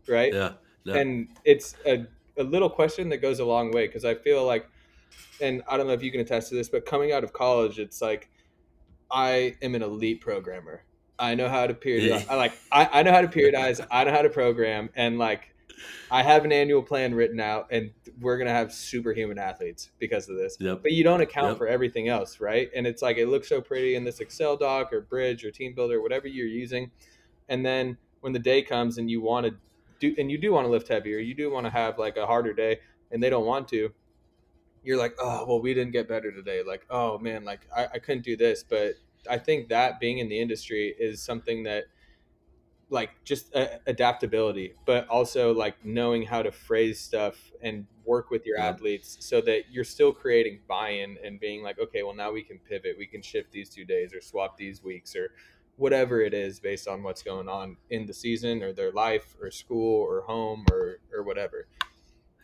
[0.07, 0.33] Right?
[0.33, 0.53] Yeah.
[0.83, 0.95] yeah.
[0.95, 2.05] And it's a,
[2.37, 4.67] a little question that goes a long way because I feel like,
[5.39, 7.79] and I don't know if you can attest to this, but coming out of college,
[7.79, 8.29] it's like
[9.09, 10.83] I am an elite programmer.
[11.19, 12.27] I know how to periodize.
[12.29, 13.85] I like I, I know how to periodize.
[13.91, 15.53] I know how to program, and like
[16.09, 20.37] I have an annual plan written out, and we're gonna have superhuman athletes because of
[20.37, 20.57] this.
[20.59, 20.81] Yep.
[20.81, 21.57] But you don't account yep.
[21.57, 22.69] for everything else, right?
[22.75, 26.01] And it's like it looks so pretty in this Excel doc or Bridge or TeamBuildr,
[26.01, 26.89] whatever you're using,
[27.49, 29.55] and then when the day comes and you want to
[30.01, 32.25] do and you do want to lift heavier, you do want to have like a
[32.25, 32.79] harder day,
[33.11, 33.93] and they don't want to,
[34.83, 36.61] you're like, oh well, we didn't get better today.
[36.67, 38.65] Like, oh man, like I, I couldn't do this.
[38.67, 38.95] But
[39.29, 41.85] I think that being in the industry is something that
[42.89, 48.45] like just uh, adaptability, but also like knowing how to phrase stuff and work with
[48.45, 48.67] your yeah.
[48.67, 52.59] athletes so that you're still creating buy-in and being like, okay, well now we can
[52.59, 55.31] pivot, we can shift these two days or swap these weeks or
[55.77, 59.51] whatever it is based on what's going on in the season or their life or
[59.51, 61.67] school or home or or whatever.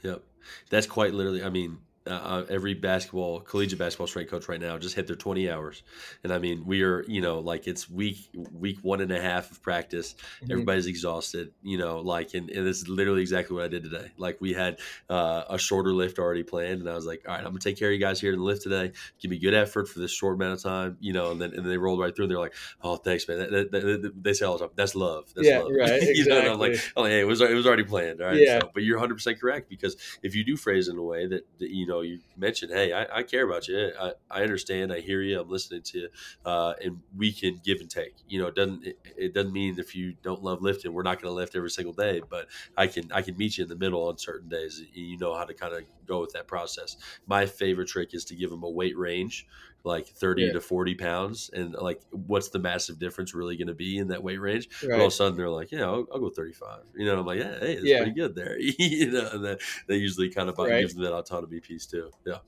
[0.03, 0.23] Yep.
[0.69, 4.77] That's quite literally I mean uh, uh, every basketball collegiate basketball strength coach right now
[4.77, 5.83] just hit their 20 hours
[6.23, 9.51] and i mean we are you know like it's week week one and a half
[9.51, 10.51] of practice mm-hmm.
[10.51, 14.09] everybody's exhausted you know like and, and, this is literally exactly what i did today
[14.17, 17.39] like we had uh, a shorter lift already planned and i was like all right
[17.39, 19.53] i'm gonna take care of you guys here in the lift today give me good
[19.53, 22.15] effort for this short amount of time you know and then and they rolled right
[22.15, 24.73] through and they're like oh thanks man that, that, that, they say all the time
[24.75, 25.71] that's love that's yeah love.
[25.71, 26.13] right exactly.
[26.15, 28.59] you know I'm like oh hey it was it was already planned all right yeah.
[28.59, 31.69] So, but you're 100% correct because if you do phrase in a way that, that
[31.69, 33.91] you know know, you mentioned, hey, I, I care about you.
[33.99, 34.91] I, I understand.
[34.91, 35.39] I hear you.
[35.39, 36.09] I'm listening to you,
[36.45, 38.15] uh, and we can give and take.
[38.27, 41.21] You know, it doesn't it, it doesn't mean if you don't love lifting, we're not
[41.21, 42.21] going to lift every single day.
[42.27, 44.83] But I can I can meet you in the middle on certain days.
[44.93, 46.97] You know how to kind of go with that process.
[47.25, 49.47] My favorite trick is to give them a weight range
[49.87, 50.53] like 30 Yeah.
[50.53, 54.23] to 40 pounds and like what's the massive difference really going to be in that
[54.23, 55.07] weight range but all Right.
[55.07, 57.59] of a sudden they're like yeah I'll, I'll go 35 you know i'm like yeah
[57.59, 57.93] hey that's Yeah.
[57.93, 60.77] pretty good there you know and then they usually kind of Right.
[60.77, 62.39] gives them that autonomy piece too yeah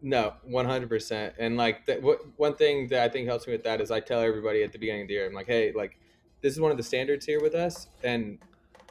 [0.00, 1.34] No, one hundred percent.
[1.38, 4.00] And like that, what one thing that I think helps me with that is I
[4.00, 5.98] tell everybody at the beginning of the year, I'm like, hey, like
[6.40, 8.38] this is one of the standards here with us, and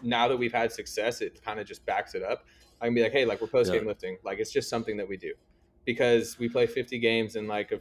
[0.02, 2.45] now that we've had success, it kind of just backs it up.
[2.80, 3.88] I can be like, hey, like we're post game Yeah.
[3.88, 5.34] lifting, like it's just something that we do
[5.88, 7.80] because we play fifty games in like a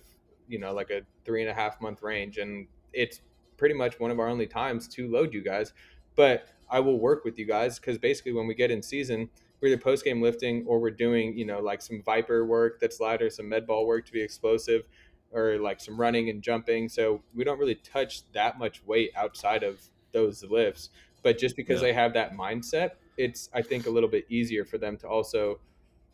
[0.49, 3.21] you know like a three and a half month range, and it's
[3.59, 5.75] pretty much one of our only times to load you guys.
[6.15, 9.29] But I will work with you guys because basically when we get in season,
[9.61, 13.01] we're either post game lifting or we're doing, you know, like some Viper work that's
[13.01, 14.85] lighter, some med ball work to be explosive,
[15.33, 16.89] or like some running and jumping.
[16.89, 19.81] So we don't really touch that much weight outside of
[20.13, 20.91] those lifts.
[21.23, 21.89] But just because Yeah.
[21.89, 25.59] they have that mindset, it's I think a little bit easier for them to also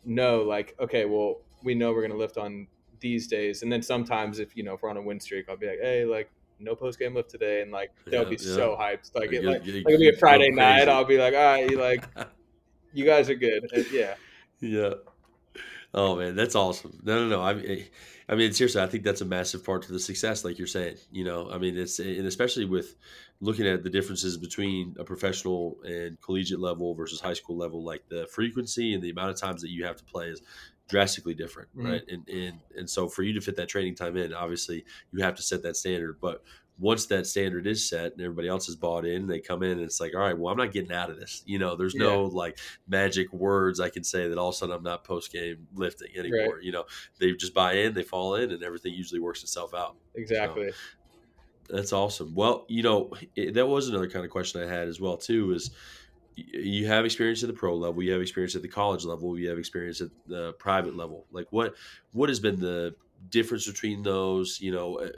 [0.05, 2.67] know like, okay, well, we know we're gonna lift on
[2.99, 3.63] these days.
[3.63, 5.79] And then sometimes if you know if we're on a win streak, I'll be like,
[5.81, 8.55] hey, like no post game lift today, and like they'll Yeah, be yeah.
[8.55, 9.13] so hyped.
[9.15, 10.87] Like it, get- like, you- like it'll be a Friday night.
[10.89, 12.05] I'll be like, all right, you like
[12.93, 13.67] you guys are good.
[13.73, 14.15] And yeah.
[14.59, 14.93] Yeah.
[15.93, 16.99] Oh man, that's awesome.
[17.03, 17.41] No, no, no.
[17.43, 17.85] I mean,
[18.27, 20.97] I mean, seriously, I think that's a massive part to the success, like you're saying.
[21.11, 22.95] You know, I mean, it's and especially with
[23.41, 28.07] looking at the differences between a professional and collegiate level versus high school level, like
[28.09, 30.41] the frequency and the amount of times that you have to play is
[30.93, 31.85] drastically different, Mhm.
[31.85, 32.03] right?
[32.07, 35.35] And and and so for you to fit that training time in, obviously, you have
[35.35, 36.19] to set that standard.
[36.21, 36.43] But
[36.77, 39.81] once that standard is set and everybody else is bought in, they come in and
[39.81, 41.41] it's like, all right, well, I'm not getting out of this.
[41.47, 44.75] You know, there's no like magic words I can say that all of a sudden
[44.75, 46.59] I'm not post game lifting anymore.
[46.61, 46.85] You know,
[47.19, 49.97] they just buy in, they fall in, and everything usually works itself out.
[50.15, 50.71] Exactly.
[51.69, 52.35] That's awesome.
[52.35, 55.53] Well, you know, it, that was another kind of question I had as well too.
[55.53, 55.71] Is
[56.35, 59.49] you have experience at the pro level, you have experience at the college level, you
[59.49, 61.27] have experience at the private level.
[61.31, 61.75] Like what
[62.11, 62.95] what has been the
[63.29, 64.59] difference between those?
[64.59, 65.09] You know, uh,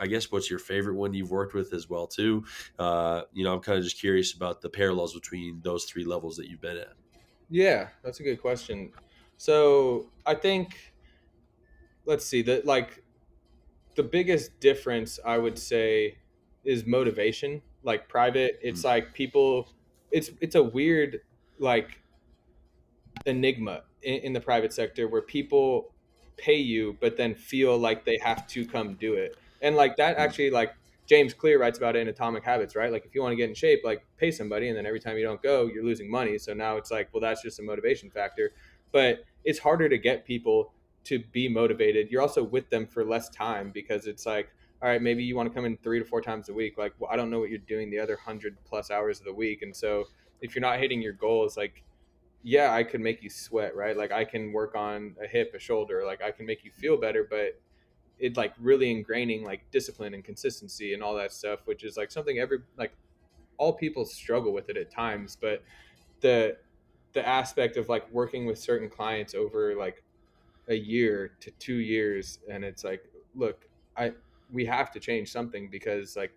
[0.00, 2.44] I guess what's your favorite one you've worked with as well too.
[2.78, 6.36] Uh, you know, I'm kind of just curious about the parallels between those three levels
[6.36, 6.94] that you've been at.
[7.48, 8.92] Yeah, that's a good question.
[9.36, 10.94] So I think
[12.04, 13.04] let's see that like
[13.96, 16.18] the biggest difference I would say
[16.64, 17.62] is motivation.
[17.82, 18.84] Like private, it's Mm.
[18.84, 19.68] like people
[20.10, 21.20] it's it's a weird
[21.58, 22.02] like
[23.26, 25.92] enigma in, in the private sector where people
[26.36, 29.36] pay you but then feel like they have to come do it.
[29.60, 30.20] And like that Mm.
[30.20, 30.74] actually like
[31.06, 32.90] James Clear writes about it in Atomic Habits, right?
[32.92, 35.16] Like if you want to get in shape, like pay somebody and then every time
[35.18, 36.38] you don't go, you're losing money.
[36.38, 38.52] So now it's like, well that's just a motivation factor.
[38.92, 40.72] But it's harder to get people
[41.04, 42.10] to be motivated.
[42.10, 44.50] You're also with them for less time because it's like,
[44.82, 46.78] all right, maybe you want to come in three to four times a week.
[46.78, 49.34] Like, well, I don't know what you're doing the other hundred plus hours of the
[49.34, 49.62] week.
[49.62, 50.04] And so
[50.40, 51.82] if you're not hitting your goals, like,
[52.42, 53.96] yeah, I could make you sweat, right?
[53.96, 56.96] Like I can work on a hip, a shoulder, like I can make you feel
[56.96, 57.60] better, but
[58.18, 62.10] it like really ingraining like discipline and consistency and all that stuff, which is like
[62.10, 62.92] something every like
[63.58, 65.36] all people struggle with it at times.
[65.38, 65.62] But
[66.20, 66.56] the
[67.12, 70.02] the aspect of like working with certain clients over like
[70.68, 73.66] a year to two years and it's like look
[73.96, 74.12] i
[74.52, 76.32] we have to change something because like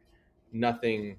[0.51, 1.17] nothing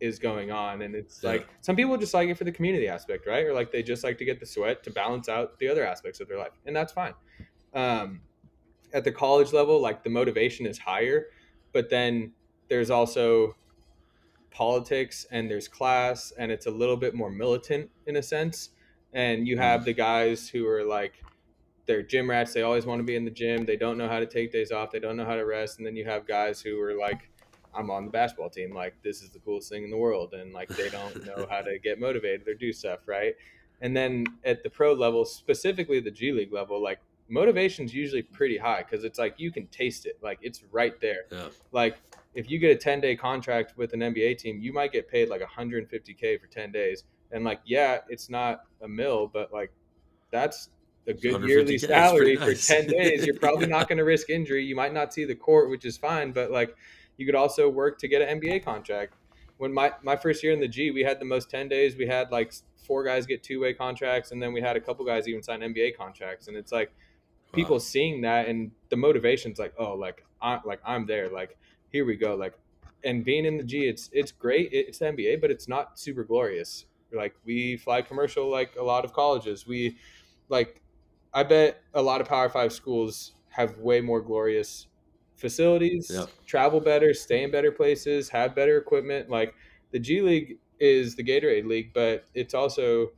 [0.00, 0.82] is going on.
[0.82, 1.30] And it's Yeah.
[1.30, 3.44] like some people just like it for the community aspect right?
[3.46, 6.20] Or like they just like to get the sweat to balance out the other aspects
[6.20, 6.52] of their life.
[6.66, 7.14] And that's fine.
[7.74, 8.20] Um,
[8.94, 11.26] at the college level like the motivation is higher
[11.72, 12.32] but then
[12.68, 13.54] there's also
[14.50, 18.70] politics and there's class and it's a little bit more militant in a sense.
[19.12, 21.22] And you have the guys who are like
[21.88, 24.20] they're gym rats they always want to be in the gym they don't know how
[24.20, 26.60] to take days off they don't know how to rest and then you have guys
[26.60, 27.28] who are like
[27.74, 30.52] i'm on the basketball team like this is the coolest thing in the world and
[30.52, 33.34] like they don't know how to get motivated or do stuff right
[33.80, 38.56] and then at the pro level specifically the g league level like motivation's usually pretty
[38.56, 41.48] high because it's like you can taste it like it's right there Yeah.
[41.72, 41.96] like
[42.34, 45.28] if you get a 10 day contract with an NBA team, you might get paid
[45.28, 47.02] like 150k for 10 days.
[47.32, 49.72] And like, yeah, it's not a mill, but like
[50.30, 50.68] that's
[51.08, 52.66] a good yearly salary nice.
[52.66, 53.26] for 10 days.
[53.26, 54.64] You're probably not going to risk injury.
[54.64, 56.76] You might not see the court, which is fine, but like
[57.16, 59.14] you could also work to get an NBA contract.
[59.56, 61.96] When my, my first year in the G, we had the most 10 days.
[61.96, 62.52] We had like
[62.86, 65.60] four guys get two way contracts, and then we had a couple guys even sign
[65.60, 66.46] NBA contracts.
[66.46, 66.92] And it's like,
[67.52, 67.78] people Wow.
[67.78, 71.56] seeing that and the motivation's like oh like i like i'm there like
[71.90, 72.54] here we go like
[73.04, 76.24] and being in the g it's it's great it's the nba but it's not super
[76.24, 79.96] glorious like we fly commercial like a lot of colleges we
[80.48, 80.82] like
[81.34, 84.86] i bet a lot of power five schools have way more glorious
[85.36, 86.26] facilities Yeah.
[86.46, 89.30] travel better stay in better places have better equipment.
[89.30, 89.54] Like
[89.92, 93.12] the g league is the gatorade league but it's also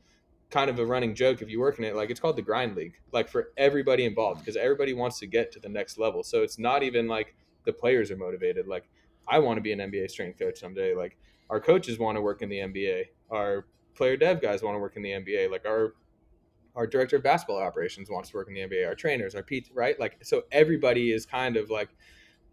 [0.51, 1.95] kind of a running joke if you work in it.
[1.97, 5.51] Like it's called the grind league like for everybody involved because everybody wants to get
[5.53, 6.23] to the next level.
[6.23, 7.35] So it's not even like
[7.65, 8.67] the players are motivated.
[8.67, 8.85] Like
[9.29, 10.95] i want to be an nba strength coach someday.
[10.95, 11.17] Like
[11.49, 14.97] our coaches want to work in the nba our player dev guys want to work
[14.97, 15.95] in the nba like our
[16.81, 19.69] our director of basketball operations wants to work in the nba our trainers our pt
[19.75, 20.01] right?
[20.01, 21.91] Like so everybody is kind of like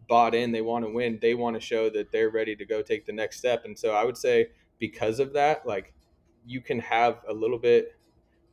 [0.10, 0.52] bought in.
[0.52, 1.18] They want to win.
[1.22, 3.64] They want to show that they're ready to go take the next step.
[3.64, 4.48] And so i would say
[4.80, 5.94] because of that like
[6.46, 7.96] you can have a little bit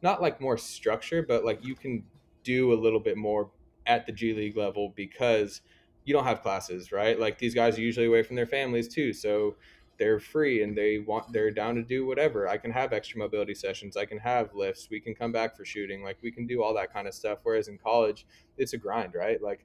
[0.01, 2.05] not like more structure but like you can
[2.45, 3.51] do a little bit more
[3.87, 5.61] at the g league level because
[6.05, 7.19] you don't have classes right?
[7.19, 9.13] Like these guys are usually away from their families too.
[9.13, 9.57] So
[9.99, 12.49] they're free and they want they're down to do whatever.
[12.49, 15.65] I can have extra mobility sessions i can have lifts we can come back for
[15.65, 17.39] shooting like we can do all that kind of stuff.
[17.43, 18.27] Whereas in college
[18.57, 19.41] it's a grind right?
[19.43, 19.65] Like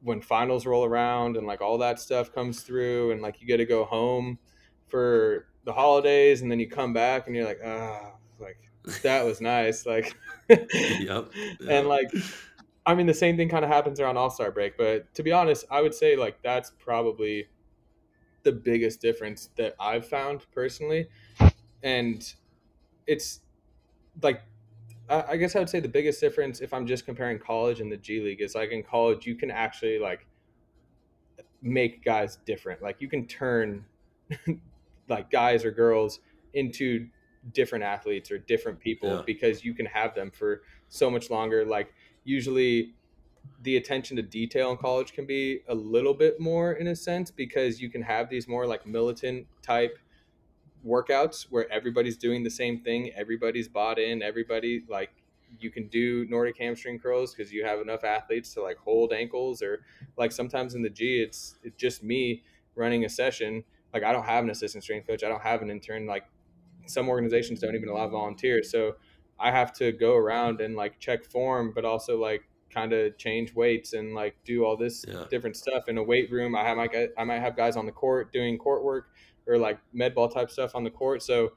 [0.00, 3.56] when finals roll around and like all that stuff comes through and like you get
[3.56, 4.38] to go home
[4.86, 8.58] for the holidays and then you come back and you're like ah like
[9.02, 10.16] that was nice like
[10.48, 10.66] yep,
[11.00, 11.30] yep.
[11.68, 12.08] and like
[12.86, 15.66] i mean the same thing kind of happens around all-star break but to be honest
[15.70, 17.46] i would say like that's probably
[18.42, 21.08] the biggest difference that i've found personally
[21.82, 22.34] and
[23.06, 23.40] it's
[24.22, 24.42] like
[25.10, 27.96] I guess I would say the biggest difference if I'm just comparing college and the
[27.96, 30.26] G League is like in college you can actually like
[31.62, 32.82] make guys different.
[32.82, 33.84] Like you can turn
[35.08, 36.20] like guys or girls
[36.54, 37.08] into
[37.54, 39.22] different athletes or different people yeah.
[39.24, 41.64] because you can have them for so much longer.
[41.64, 41.92] Like
[42.24, 42.94] usually
[43.62, 47.30] the attention to detail in college can be a little bit more in a sense
[47.30, 49.98] because you can have these more like militant type
[50.86, 55.10] workouts where everybody's doing the same thing, everybody's bought in, everybody like
[55.58, 59.62] you can do Nordic hamstring curls because you have enough athletes to like hold ankles
[59.62, 59.80] or
[60.16, 62.42] like sometimes in the G it's it's just me
[62.74, 63.64] running a session.
[63.92, 66.06] Like I don't have an assistant strength coach, I don't have an intern.
[66.06, 66.24] Like
[66.86, 68.96] some organizations don't even allow volunteers, so
[69.38, 73.54] I have to go around and like check form, but also like kind of change
[73.54, 75.24] weights and like do all this yeah.
[75.30, 76.54] different stuff in a weight room.
[76.54, 79.10] I have my I might have guys on the court doing court work
[79.46, 81.22] or like med ball type stuff on the court.
[81.22, 81.52] So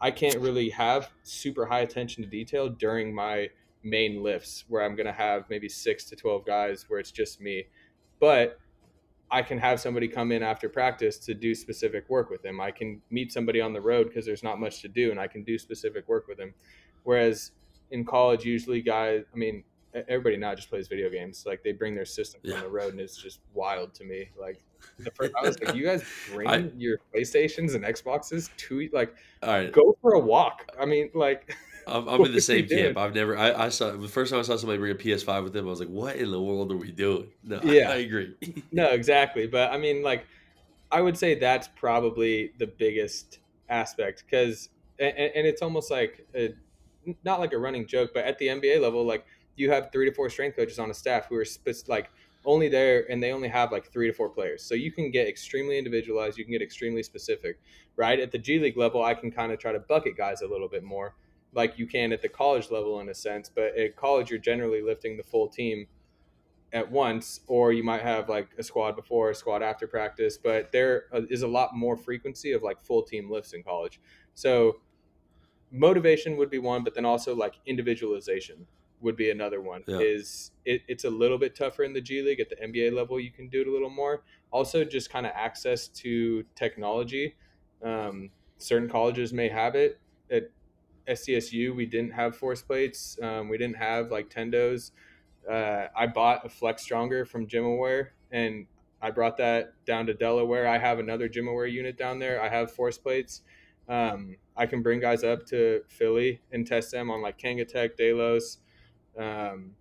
[0.00, 3.48] I can't really have super high attention to detail during my
[3.82, 7.40] main lifts where I'm going to have maybe six to 12 guys where it's just
[7.40, 7.64] me.
[8.20, 8.58] But
[9.30, 12.60] I can have somebody come in after practice to do specific work with them.
[12.60, 15.26] I can meet somebody on the road because there's not much to do and I
[15.26, 16.54] can do specific work with them.
[17.04, 17.52] Whereas
[17.90, 19.64] in college, usually guys, I mean,
[20.08, 21.44] everybody now just plays video games.
[21.46, 22.56] Like they bring their system yeah.
[22.56, 24.28] on the road, and it's just wild to me.
[24.38, 24.62] Like
[24.98, 29.14] the first, I was like, you guys bring I, your PlayStations and Xboxes to like,
[29.42, 30.70] all right, go for a walk.
[30.80, 31.56] I mean, like.
[31.88, 32.98] I'm, I'm in the same camp.
[32.98, 33.38] I've never.
[33.38, 35.66] I, I, saw the first time I saw somebody bring a PS5 with them.
[35.66, 38.34] I was like, "What in the world are we doing?" No, yeah, I, I agree.
[38.72, 39.46] no, exactly.
[39.46, 40.26] But I mean, like,
[40.90, 43.38] I would say that's probably the biggest
[43.68, 44.68] aspect because,
[44.98, 46.54] and, and, it's almost like a,
[47.24, 49.24] not like a running joke, but at the NBA level, like
[49.56, 52.10] you have three to four strength coaches on a staff who are sp- like
[52.44, 54.62] only there and they only have like three to four players.
[54.62, 57.58] So you can get extremely individualized, you can get extremely specific,
[57.96, 58.20] right?
[58.20, 60.68] At the G League level, I can kind of try to bucket guys a little
[60.68, 61.14] bit more
[61.52, 64.82] like you can at the college level in a sense, but at college you're generally
[64.82, 65.86] lifting the full team
[66.72, 70.72] at once or you might have like a squad before a squad after practice but
[70.72, 74.00] there uh, is a lot more frequency of like full team lifts in college
[74.34, 74.80] so
[75.70, 78.66] motivation would be one but then also like individualization
[79.00, 79.82] would be another one.
[79.86, 79.98] Yeah.
[79.98, 83.20] Is it, it's a little bit tougher in the G League at the NBA level.
[83.20, 84.22] You can do it a little more.
[84.50, 87.34] Also, just kind of access to technology.
[87.82, 90.00] Um, certain colleges may have it.
[90.30, 90.50] At
[91.08, 93.18] SDSU, we didn't have force plates.
[93.22, 94.92] Um, we didn't have like tendos.
[95.48, 98.66] Uh, I bought a Flex Stronger from GymAware and
[99.00, 100.66] I brought that down to Delaware.
[100.66, 102.42] I have another GymAware unit down there.
[102.42, 103.42] I have force plates.
[103.88, 108.58] Um, I can bring guys up to Philly and test them on like Kangatech, Delos,
[109.18, 109.72] um,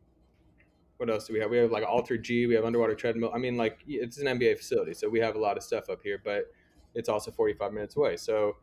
[0.98, 1.50] what else do we have?
[1.50, 2.48] We have like Alter G.
[2.48, 3.32] We have underwater treadmill.
[3.34, 6.02] I mean, like it's an NBA facility, so we have a lot of stuff up
[6.04, 6.52] here, but
[6.94, 8.16] it's also 45 minutes away.
[8.16, 8.56] So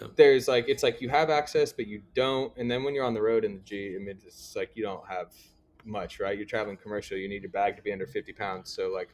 [0.00, 0.08] yeah.
[0.16, 2.52] there's like it's like you have access, but you don't.
[2.56, 4.82] And then when you're on the road in the G, I mean, it's like you
[4.82, 5.32] don't have
[5.84, 6.36] much, right?
[6.36, 7.16] You're traveling commercial.
[7.16, 8.72] You need your bag to be under 50 pounds.
[8.72, 9.08] So like,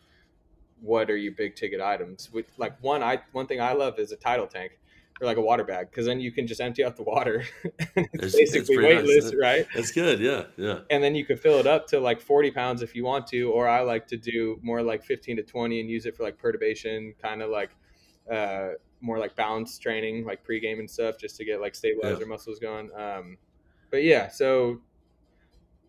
[0.80, 2.30] what are your big ticket items?
[2.32, 4.78] With like one, I one thing I love is a tidal tank
[5.20, 7.44] or like a water bag because then you can just empty out the water.
[7.96, 9.34] it's, it's basically weightless, nice.
[9.34, 9.66] right?
[9.74, 10.20] That's good.
[10.20, 10.80] Yeah, yeah.
[10.90, 13.50] And then you could fill it up to like 40 pounds if you want to,
[13.50, 16.38] or I like to do more like 15 to 20 and use it for like
[16.38, 17.70] perturbation, kind of like
[18.30, 22.26] uh, more like balance training, like pregame and stuff, just to get like stabilizer yeah.
[22.26, 22.90] muscles going.
[22.94, 23.38] Um,
[23.90, 24.80] but yeah, so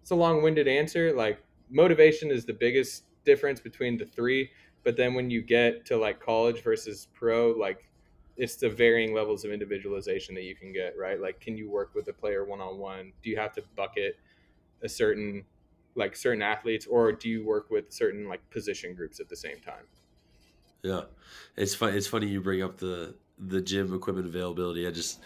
[0.02, 1.12] it's a long-winded answer.
[1.12, 4.52] Like motivation is the biggest difference between the three,
[4.84, 7.87] but then when you get to like college versus pro, like
[8.38, 11.20] it's the varying levels of individualization that you can get, right?
[11.20, 13.14] Like, can you work with a player one on one?
[13.24, 14.20] Do you have to bucket
[14.82, 15.46] a certain
[15.96, 19.60] like certain athletes, or do you work with certain like position groups at the same
[19.60, 19.88] time?
[20.84, 21.06] Yeah,
[21.56, 21.96] it's fun.
[21.96, 24.88] It's funny you bring up the the gym equipment availability.
[24.88, 25.20] I just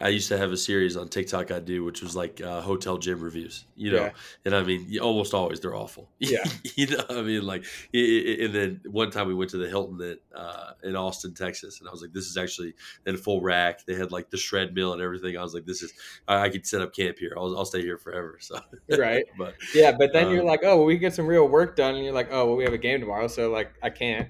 [0.00, 2.98] I used to have a series on TikTok I do, which was like uh, hotel
[2.98, 4.10] gym reviews, you know, yeah.
[4.44, 6.08] and I mean, almost always they're awful.
[6.20, 6.44] Yeah,
[6.76, 7.64] you know, I mean, like,
[7.94, 11.88] and then one time we went to the Hilton at uh, in Austin, Texas, and
[11.88, 12.74] I was like, this is actually
[13.06, 13.86] in a full rack.
[13.86, 15.38] They had like the shred mill and everything.
[15.38, 15.92] I was like, this is
[16.28, 17.32] I, I could set up camp here.
[17.36, 18.38] I'll, I'll stay here forever.
[18.48, 18.60] So
[18.96, 21.76] right, but yeah, but then um, you're like, oh, well, we get some real work
[21.76, 24.28] done, and you're like, oh, well, we have a game tomorrow, so like, I can't.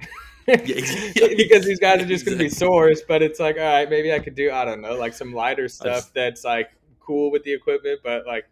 [1.37, 3.03] because these guys are just going to be sores.
[3.07, 5.69] But it's like, all right, maybe I could do, I don't know, like some lighter
[5.69, 6.71] stuff that's like
[7.01, 8.47] cool with the equipment, but like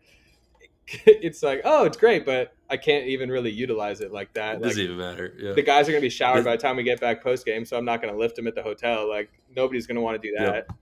[1.06, 4.56] it's like, oh, it's great, but I can't even really utilize it like that.
[4.56, 5.34] It doesn't like, even matter.
[5.38, 5.52] Yeah.
[5.52, 7.64] The guys are going to be showered by the time we get back post game,
[7.64, 9.08] so I'm not going to lift them at the hotel.
[9.08, 10.54] Like nobody's going to want to do that.
[10.54, 10.72] Yep.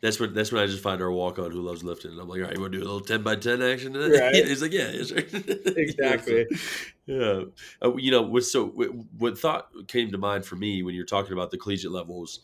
[0.00, 2.12] That's what that's when I just find our walk on who loves lifting.
[2.12, 3.92] And I'm like, all right, you want to do a little ten by ten action
[3.92, 4.18] today?
[4.18, 4.34] Right.
[4.34, 4.88] He's like, yeah,
[5.76, 6.46] exactly.
[7.06, 7.42] yeah,
[7.82, 11.04] uh, you know, what so what, what, thought came to mind for me when you're
[11.04, 12.40] talking about the collegiate levels,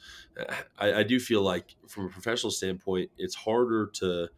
[0.79, 4.29] I, I do feel like from a professional standpoint, it's harder to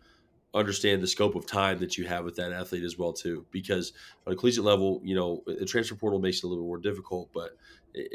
[0.57, 3.93] understand the scope of time that you have with that athlete as well too because
[4.27, 6.79] on a collegiate level you know the transfer portal makes it a little bit more
[6.79, 7.57] difficult but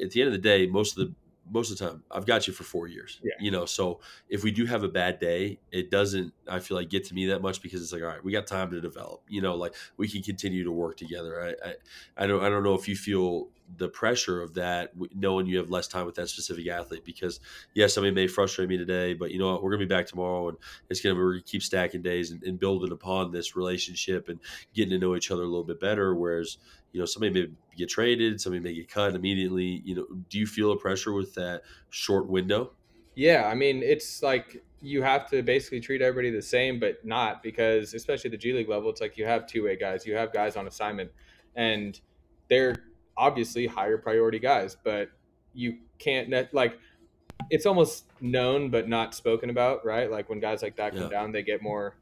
[0.01, 1.13] at the end of the day most of the
[1.52, 3.34] most of the time i've got you for four years yeah.
[3.39, 3.99] you know so
[4.30, 7.28] if we do have a bad day it doesn't i feel like get to me
[7.28, 9.76] that much because it's like all right we got time to develop you know like
[9.97, 11.74] we can continue to work together i i,
[12.24, 15.69] I don't i don't know if you feel the pressure of that knowing you have
[15.69, 17.39] less time with that specific athlete because
[17.74, 19.63] yes somebody may frustrate me today but you know what?
[19.63, 20.57] We're gonna be back tomorrow and
[20.89, 24.39] it's gonna gonna keep stacking days and, and building upon this relationship and
[24.74, 26.57] getting to know each other a little bit better whereas
[26.91, 27.47] you know somebody may
[27.78, 31.34] get traded somebody may get cut immediately you know do you feel a pressure with
[31.36, 32.72] that short window?
[33.15, 37.43] Yeah i mean it's like you have to basically treat everybody the same but not
[37.43, 40.55] because especially the g league level it's like you have two-way guys you have guys
[40.55, 41.11] on assignment
[41.55, 42.01] and
[42.47, 42.76] they're
[43.22, 45.09] obviously higher priority guys but
[45.53, 46.78] you can't net, like
[47.49, 51.09] it's almost known but not spoken about right like when guys like that come yeah.
[51.09, 51.95] down they get more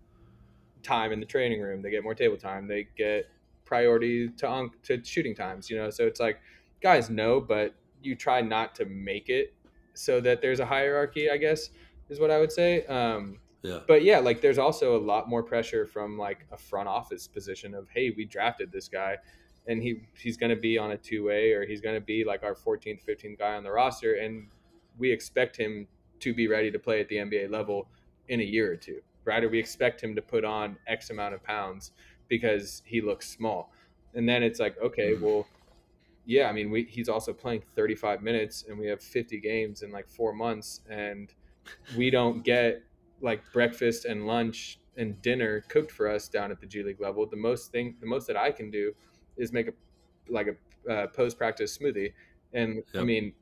[0.82, 3.30] time in the training room they get more table time they get
[3.70, 5.70] priority to on to shooting times.
[5.70, 6.41] You know, so it's like
[6.82, 9.53] guys know, but you try not to make it
[9.93, 11.30] so that there's a hierarchy.
[11.30, 11.70] I guess
[12.09, 12.86] is what I would say.
[12.88, 13.80] Um, yeah.
[13.88, 17.76] But yeah, like there's also a lot more pressure from like a front office position
[17.76, 19.17] of hey, we drafted this guy,
[19.68, 22.24] and he he's going to be on a two way or he's going to be
[22.24, 24.47] like our 14th, 15th guy on the roster, and
[24.97, 25.88] we expect him
[26.20, 27.88] to be ready to play at the NBA level
[28.28, 29.43] in a year or two, right?
[29.43, 31.91] Or we expect him to put on X amount of pounds
[32.28, 33.72] because he looks small.
[34.14, 35.22] And then it's like, okay, mm.
[35.22, 35.47] well,
[36.26, 39.91] yeah, I mean, we, he's also playing 35 minutes and we have 50 games in
[39.91, 41.34] like four months and
[41.97, 42.84] we don't get
[43.22, 47.26] like breakfast and lunch and dinner cooked for us down at the G League level.
[47.26, 48.93] The most thing, the most that I can do
[49.40, 49.74] is make a,
[50.32, 52.14] like a uh, post practice smoothie.
[52.54, 53.02] And yep.
[53.02, 53.34] I mean,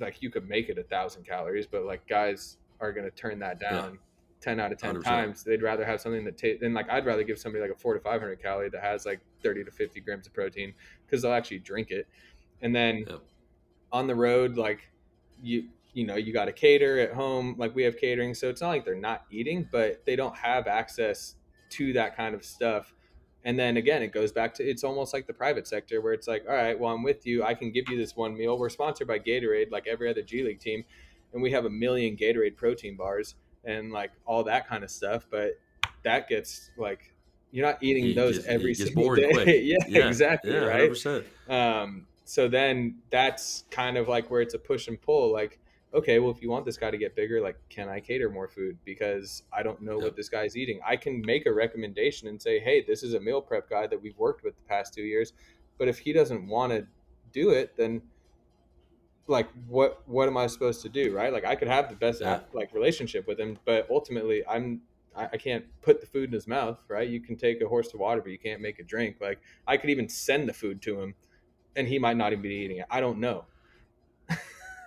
[0.00, 3.38] like you could make it a thousand calories, but like guys are going to turn
[3.40, 3.98] that down
[4.40, 5.02] 10 out of 10 100%.
[5.04, 7.78] times they'd rather have something that tastes then like i'd rather give somebody like a
[7.78, 10.72] 4 to 500 calorie that has like 30 to 50 grams of protein
[11.04, 12.06] because they'll actually drink it
[12.62, 13.20] and then yep.
[13.92, 14.88] on the road like
[15.42, 18.60] you you know you got to cater at home like we have catering so it's
[18.60, 21.34] not like they're not eating but they don't have access
[21.70, 22.94] to that kind of stuff
[23.44, 26.26] and then again it goes back to it's almost like the private sector where it's
[26.26, 28.68] like all right well i'm with you i can give you this one meal we're
[28.68, 30.84] sponsored by gatorade like every other g league team
[31.32, 33.34] and we have a million gatorade protein bars
[33.64, 35.26] and like all that kind of stuff.
[35.30, 35.58] But
[36.04, 37.12] that gets like
[37.50, 39.60] you're not eating those every single day.
[39.64, 40.52] yeah, yeah, exactly.
[40.52, 40.90] Yeah, right.
[40.90, 41.24] 100%.
[41.48, 45.32] Um, so then that's kind of like where it's a push and pull.
[45.32, 45.58] Like,
[45.94, 48.48] okay, well, if you want this guy to get bigger, like, can I cater more
[48.48, 50.80] food because I don't know what this guy's eating?
[50.86, 54.00] I can make a recommendation and say, hey, this is a meal prep guy that
[54.00, 55.32] we've worked with the past two years.
[55.78, 56.86] But if he doesn't want to
[57.32, 58.02] do it, then
[59.28, 61.32] like what what am I supposed to do, right?
[61.32, 62.40] Like I could have the best yeah.
[62.52, 64.80] like relationship with him, but ultimately I'm
[65.14, 67.08] I, I, can't put the food in his mouth, right?
[67.08, 69.16] You can take a horse to water, but you can't make a drink.
[69.20, 71.14] Like I could even send the food to him,
[71.76, 72.86] and he might not even be eating it.
[72.90, 73.44] I don't know.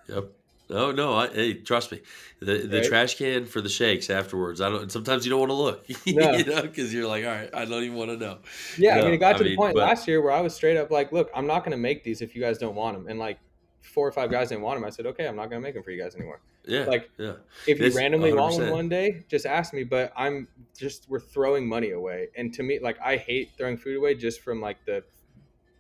[0.10, 0.32] yep.
[0.72, 1.14] Oh no!
[1.16, 2.02] I, hey, trust me,
[2.40, 2.88] the the right?
[2.88, 4.62] trash can for the shakes afterwards.
[4.62, 4.92] I don't.
[4.92, 6.32] Sometimes you don't want to look, no.
[6.32, 8.38] you know, because you're like, all right, I don't even want to know.
[8.78, 10.42] Yeah, I mean, it got I to mean, the point but, last year where I
[10.42, 12.76] was straight up like, look, I'm not going to make these if you guys don't
[12.76, 13.40] want them, and like
[13.82, 14.86] four or five guys didn't want them.
[14.86, 16.42] I said, okay, I'm not gonna make them for you guys anymore.
[16.66, 16.86] Yeah.
[16.86, 17.34] Like, yeah.
[17.68, 18.36] If you randomly 100%.
[18.36, 19.84] want one one day, just ask me.
[19.84, 20.48] But I'm
[20.78, 24.42] just we're throwing money away, and to me, like I hate throwing food away just
[24.42, 25.04] from like the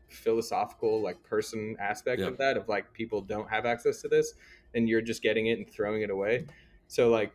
[0.10, 2.28] philosophical like person aspect Yeah.
[2.28, 4.34] of that of like people don't have access to this
[4.74, 6.46] and you're just getting it and throwing it away.
[6.88, 7.32] So like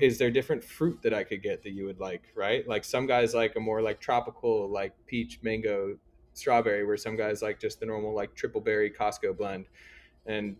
[0.00, 2.66] is there different fruit that I could get that you would like, right?
[2.68, 5.96] Like some guys like a more like tropical like peach, mango,
[6.34, 9.66] strawberry where some guys like just the normal like triple berry Costco blend.
[10.26, 10.56] And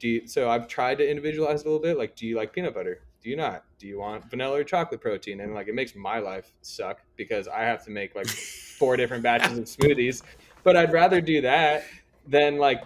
[0.00, 2.52] do you, so I've tried to individualize it a little bit like do you like
[2.52, 3.02] peanut butter?
[3.22, 3.64] Do you not?
[3.78, 5.40] Do you want vanilla or chocolate protein?
[5.40, 9.22] And like it makes my life suck because I have to make like four different
[9.22, 10.22] batches of smoothies.
[10.64, 11.84] But I'd rather do that
[12.26, 12.82] than like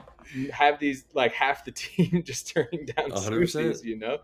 [0.53, 3.13] have these like half the team just turning down 100%.
[3.13, 4.19] smoothies, you know?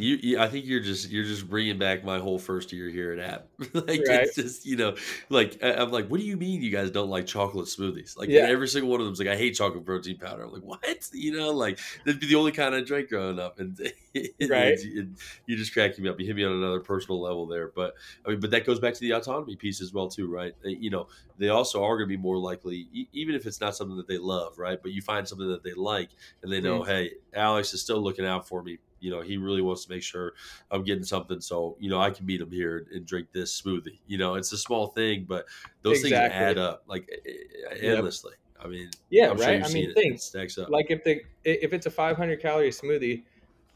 [0.00, 3.10] You, you, I think you're just you're just bringing back my whole first year here
[3.12, 3.48] at App.
[3.74, 4.22] like Right.
[4.22, 4.94] it's just you know,
[5.28, 8.16] like I- I'm like, what do you mean you guys don't like chocolate smoothies?
[8.16, 8.42] Like Yeah.
[8.42, 10.44] every single one of them's like, I hate chocolate protein powder.
[10.44, 10.78] I'm like, what?
[11.12, 13.76] You know, like that'd be the only kind I drank growing up, and
[14.14, 14.78] it- Right.
[14.78, 15.08] it-
[15.46, 16.20] you just cracking me up.
[16.20, 17.94] You hit me on another personal level there, but
[18.24, 20.54] I mean, but that goes back to the autonomy piece as well too, right?
[20.64, 23.74] Uh, You know, they also are going to be more likely, even if it's not
[23.74, 24.80] something that they love, right?
[24.80, 26.10] But you find something that they like,
[26.44, 28.78] and they know, hey, Alex is still looking out for me.
[29.00, 30.34] You know, he really wants to make sure
[30.70, 34.00] I'm getting something, so you know I can meet him here and drink this smoothie.
[34.06, 35.46] You know, it's a small thing, but
[35.82, 37.88] those things add up like e- e- Yep.
[37.92, 38.34] endlessly.
[38.58, 39.58] I mean, Yeah, I'm right.
[39.58, 40.74] you've I mean, things stacks up.
[40.74, 43.24] like if the if it's a 500 calorie smoothie,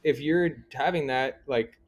[0.03, 1.79] if you're having that like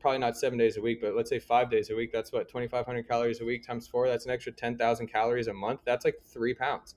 [0.00, 2.48] probably not seven days a week, but let's say five days a week, that's what
[2.48, 4.08] 2,500 calories a week times four.
[4.08, 5.80] That's an extra 10,000 calories a month.
[5.84, 6.96] That's like three pounds.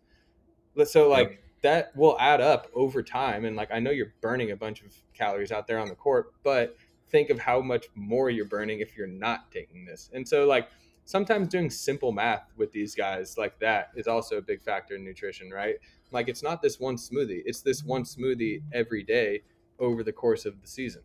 [0.76, 4.52] Let's- So like that will add up over time, and like I know you're burning
[4.52, 6.78] a bunch of calories out there on the court, but
[7.10, 10.12] think of how much more you're burning if you're not taking this.
[10.14, 10.70] And so like
[11.06, 15.04] sometimes doing simple math with these guys like that is also a big factor in
[15.04, 15.78] nutrition, right?
[16.12, 19.42] Like it's not this one smoothie; it's this one smoothie every day
[19.80, 21.02] over the course of the season,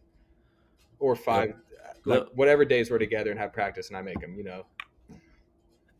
[0.98, 1.54] or five,
[2.04, 4.34] like whatever days we're together and have practice, and I make them.
[4.36, 4.66] You know,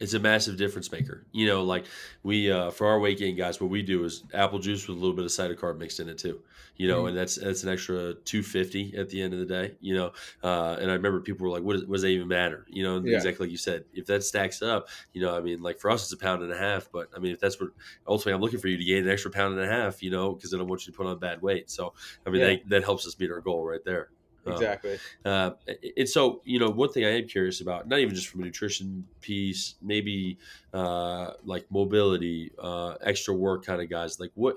[0.00, 1.26] it's a massive difference maker.
[1.32, 1.86] You know, like
[2.22, 5.00] we uh, for our weight gain guys, what we do is apple juice with a
[5.00, 6.42] little bit of cider carb mixed in it too.
[6.76, 7.08] You know, Mhm.
[7.08, 9.76] and that's that's an extra two fifty at the end of the day.
[9.80, 12.28] You know, uh, and I remember people were like, "What, is, what does that even
[12.28, 13.10] matter?" You know, Yeah.
[13.12, 16.02] exactly like you said, if that stacks up, you know, I mean, like for us,
[16.04, 16.90] it's a pound and a half.
[16.90, 17.70] But I mean, if that's what
[18.06, 20.34] ultimately I'm looking for you to gain an extra pound and a half, you know,
[20.34, 21.70] because I don't want you to put on bad weight.
[21.70, 21.94] So
[22.26, 22.42] I mean, Yeah.
[22.42, 24.10] that, that helps us meet our goal right there.
[24.46, 24.98] Uh, exactly.
[25.24, 25.50] uh,
[25.96, 28.44] and so, you know, one thing I am curious about, not even just from a
[28.44, 30.38] nutrition piece, maybe
[30.72, 34.18] uh, like mobility, uh, extra work kind of guys.
[34.18, 34.56] Like, what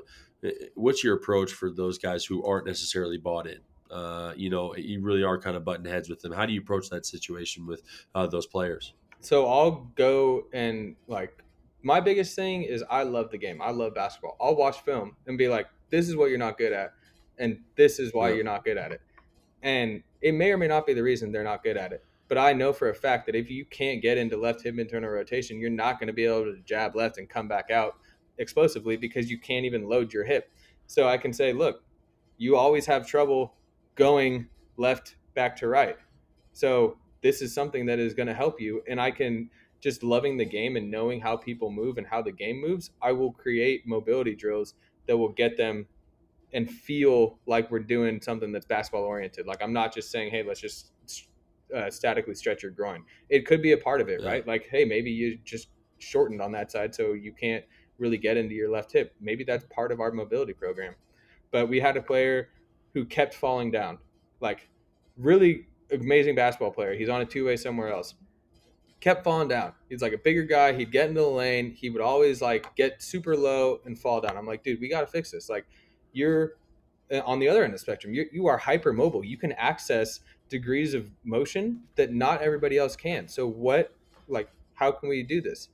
[0.75, 3.59] what's your approach for those guys who aren't necessarily bought in?
[3.91, 6.31] Uh, you know, you really are kind of button heads with them.
[6.31, 7.83] How do you approach that situation with
[8.15, 8.93] uh, those players?
[9.19, 11.43] So I'll go and like
[11.81, 13.61] my biggest thing is I love the game.
[13.61, 14.35] I love basketball.
[14.41, 16.93] I'll watch film and be like, this is what you're not good at,
[17.37, 18.35] and this is why Yeah.
[18.35, 19.01] you're not good at it.
[19.63, 22.03] And it may or may not be the reason they're not good at it.
[22.27, 25.09] But I know for a fact that if you can't get into left hip internal
[25.09, 27.95] rotation, you're not going to be able to jab left and come back out
[28.37, 30.49] explosively because you can't even load your hip.
[30.87, 31.83] So I can say, look,
[32.37, 33.55] you always have trouble
[33.95, 34.47] going
[34.77, 35.97] left back to right.
[36.53, 38.81] So this is something that is going to help you.
[38.87, 39.49] And I can
[39.79, 43.11] just loving the game and knowing how people move and how the game moves, I
[43.11, 44.73] will create mobility drills
[45.07, 45.87] that will get them
[46.53, 49.47] and feel like we're doing something that's basketball oriented.
[49.47, 50.91] Like I'm not just saying, hey, let's just
[51.75, 53.03] uh, statically stretch your groin.
[53.29, 54.29] It could be a part of it, Yeah.
[54.29, 54.47] right?
[54.47, 57.63] Like, hey, maybe you just shortened on that side, so you can't
[57.97, 59.13] really get into your left hip.
[59.19, 60.93] Maybe that's part of our mobility program.
[61.51, 62.49] But we had a player
[62.93, 63.97] who kept falling down,
[64.39, 64.69] like
[65.17, 66.93] really amazing basketball player.
[66.93, 68.15] He's on a two way somewhere else.
[68.99, 69.73] Kept falling down.
[69.89, 70.73] He's like a bigger guy.
[70.73, 71.71] He'd get into the lane.
[71.71, 74.37] He would always like get super low and fall down.
[74.37, 75.49] I'm like, dude, we got to fix this.
[75.49, 75.65] Like,
[76.13, 76.53] you're
[77.11, 78.13] uh, on the other end of the spectrum.
[78.13, 79.27] You, you are hypermobile.
[79.27, 83.27] You can access degrees of motion that not everybody else can.
[83.27, 83.93] So what,
[84.27, 85.69] like, how can we do this?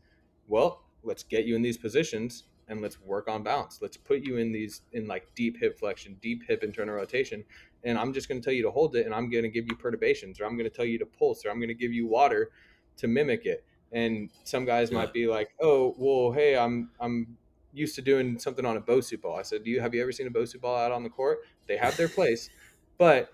[0.47, 3.79] Well, let's get you in these positions and let's work on balance.
[3.81, 7.43] Let's put you in these in like deep hip flexion, deep hip internal rotation.
[7.83, 9.65] And I'm just going to tell you to hold it and I'm going to give
[9.67, 11.93] you perturbations or I'm going to tell you to pulse or I'm going to give
[11.93, 12.51] you water
[12.97, 13.63] to mimic it.
[13.91, 14.97] And some guys Yeah.
[14.97, 17.37] might be like, "Oh, well, hey, I'm I'm
[17.71, 20.11] used to doing something on a Bosu ball." I said, "Do you have you ever
[20.11, 21.39] seen a Bosu ball out on the court?
[21.67, 22.49] They have their place,
[22.97, 23.31] but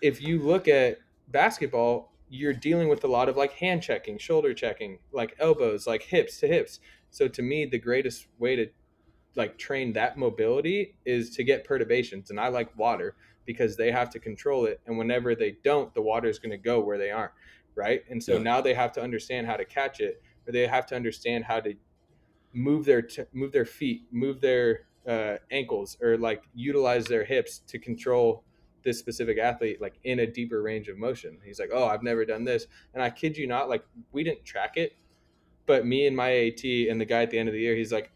[0.00, 0.98] if you look at
[1.28, 6.02] basketball, you're dealing with a lot of like hand checking, shoulder checking, like elbows, like
[6.04, 6.80] hips to hips.
[7.10, 8.68] So to me, the greatest way to
[9.36, 14.10] like train that mobility is to get perturbations, and I like water because they have
[14.10, 17.10] to control it, and whenever they don't, the water is going to go where they
[17.10, 17.32] aren't,
[17.74, 18.02] right?
[18.08, 18.38] And so Yeah.
[18.38, 21.60] now they have to understand how to catch it, or they have to understand how
[21.60, 21.74] to
[22.54, 27.58] move their t- move their feet, move their uh, ankles, or like utilize their hips
[27.60, 28.44] to control
[28.82, 31.40] this specific athlete like in a deeper range of motion.
[31.44, 34.44] He's like, "Oh, I've never done this." And I kid you not, like we didn't
[34.44, 34.96] track it,
[35.66, 37.92] But me and my AT and the guy at the end of the year, he's
[37.92, 38.12] like,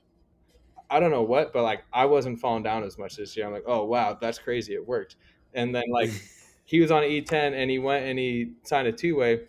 [0.91, 3.47] I don't know what, but like I wasn't falling down as much this year.
[3.47, 4.74] I'm like, oh wow, that's crazy.
[4.74, 5.16] It worked.
[5.55, 6.11] And then like
[6.64, 9.49] he was on E10 and he went and he signed a two way.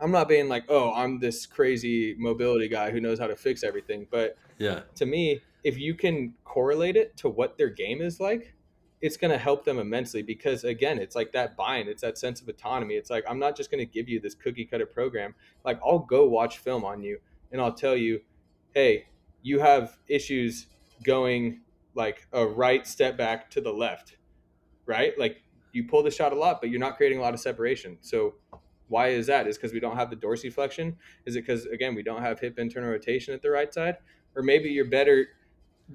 [0.00, 3.62] I'm not being like, oh, I'm this crazy mobility guy who knows how to fix
[3.62, 4.06] everything.
[4.10, 8.54] But yeah, to me, if you can correlate it to what their game is like,
[9.00, 12.40] it's going to help them immensely because again it's like that bind it's that sense
[12.40, 12.94] of autonomy.
[12.94, 15.34] It's like i'm not just going to give you this cookie cutter program.
[15.64, 17.18] Like i'll go watch film on you
[17.52, 18.20] and i'll tell you
[18.74, 19.06] hey
[19.42, 20.66] you have issues
[21.02, 21.60] going
[21.94, 24.16] like a right step back to the left
[24.86, 25.16] right?
[25.18, 25.42] Like
[25.72, 27.96] you pull the shot a lot but you're not creating a lot of separation.
[28.00, 28.34] So
[28.90, 32.02] why is that is because we don't have the dorsiflexion is it because again we
[32.02, 33.96] don't have hip internal rotation at the right side
[34.36, 35.28] or maybe you're better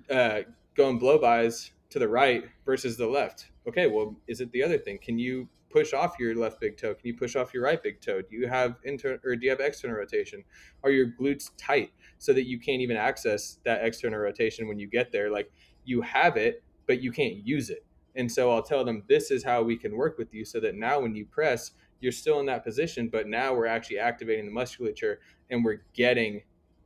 [0.09, 0.39] uh,
[0.75, 3.51] going blow bys to the right versus the left.
[3.67, 4.99] Okay, well, is it the other thing?
[5.01, 6.93] Can you push off your left big toe?
[6.93, 8.21] Can you push off your right big toe?
[8.21, 10.43] Do you have internal or do you have external rotation?
[10.83, 14.87] Are your glutes tight so that you can't even access that external rotation when you
[14.87, 15.31] get there?
[15.31, 15.51] Like
[15.83, 17.85] you have it, but you can't use it.
[18.15, 20.75] And so I'll tell them this is how we can work with you so that
[20.75, 24.51] now when you press, you're still in that position, but now we're actually activating the
[24.51, 25.19] musculature
[25.49, 26.41] and we're getting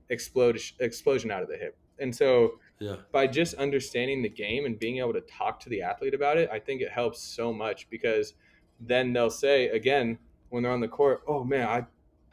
[0.09, 1.77] explode, explosion out of the hip.
[1.99, 2.95] And so yeah.
[3.11, 6.49] by just understanding the game and being able to talk to the athlete about it,
[6.51, 8.33] I think it helps so much because
[8.79, 10.17] then they'll say again
[10.49, 11.85] when they're on the court, "Oh man, I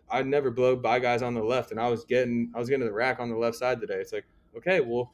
[0.09, 2.87] I never blow by guys on the left, and I was getting I was getting
[2.87, 5.13] the rack on the left side today." It's like, okay, well,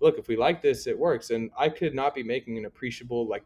[0.00, 3.28] look, if we like this, it works, and I could not be making an appreciable
[3.28, 3.44] like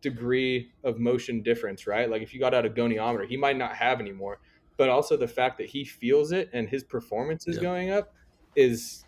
[0.00, 2.10] degree of motion difference, right?
[2.10, 4.40] Like if you got out a goniometer, he might not have anymore,
[4.76, 7.62] but also the fact that he feels it and his performance is yeah.
[7.62, 8.14] going up
[8.56, 9.04] is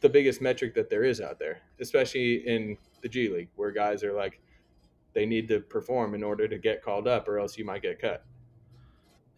[0.00, 4.04] the biggest metric that there is out there, especially in the G League, where guys
[4.04, 4.40] are like,
[5.14, 8.00] they need to perform in order to get called up, or else you might get
[8.00, 8.24] cut.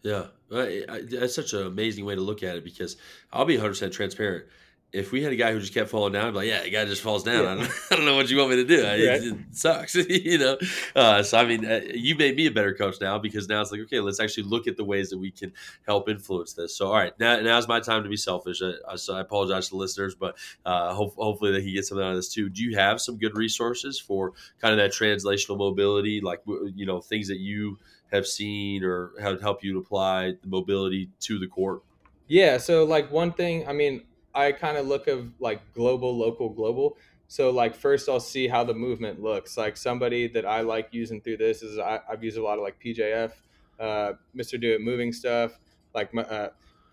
[0.01, 2.97] Yeah, that's such an amazing way to look at it because
[3.31, 4.45] I'll be 100% transparent
[4.93, 6.69] if we had a guy who just kept falling down, I'd be like, yeah, the
[6.69, 7.43] guy just falls down.
[7.43, 7.51] Yeah.
[7.51, 8.83] I, don't, I, don't, know what you want me to do.
[8.83, 8.99] Right.
[8.99, 10.57] It, it, sucks, you know.
[10.95, 13.71] Uh, so I mean, uh, you made me a better coach now because now it's
[13.71, 15.51] like, okay, let's actually look at the ways that we can
[15.85, 16.75] help influence this.
[16.75, 18.61] So all right, now now's my time to be selfish.
[18.61, 22.11] I, so I apologize to listeners, but uh, hope, hopefully they can get something out
[22.11, 22.49] of this too.
[22.49, 26.41] Do you have some good resources for kind of that translational mobility, like
[26.75, 27.77] you know things that you
[28.11, 31.81] have seen or have helped you apply the mobility to the court?
[32.27, 32.57] Yeah.
[32.57, 34.03] So like one thing, I mean
[34.37, 36.97] I kind of look of like global, local, global.
[37.27, 39.57] So like first I'll see how the movement looks.
[39.57, 42.63] Like somebody that I like using through this is I, have used a lot of
[42.63, 43.31] like PJF,
[43.79, 44.61] uh, Mr.
[44.61, 45.59] Do It Moving stuff,
[45.95, 46.49] like uh,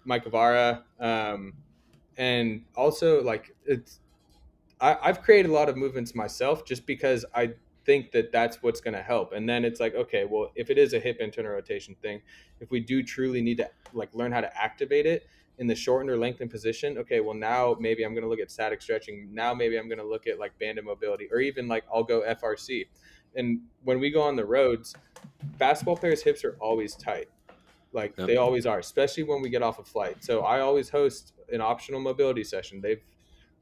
[0.06, 1.52] Mike Guevara, um,
[2.16, 4.00] and also like it's
[4.80, 7.52] I, I've created a lot of movements myself just because I
[7.84, 9.32] think that that's what's going to help.
[9.32, 12.22] And then it's like, okay, well, if it is a hip internal rotation thing,
[12.60, 15.26] if we do truly need to like learn how to activate it,
[15.58, 18.50] in the shortened or lengthened position, okay, well now maybe I'm going to look at
[18.50, 19.28] static stretching.
[19.32, 22.22] Now maybe I'm going to look at like banded mobility or even like I'll go
[22.22, 22.86] FRC.
[23.36, 24.94] And when we go on the roads,
[25.58, 27.28] basketball players' hips are always tight.
[27.92, 28.26] Like yep.
[28.26, 30.24] they always are, especially when we get off a flight.
[30.24, 32.80] So I always host an optional mobility session.
[32.80, 33.02] They've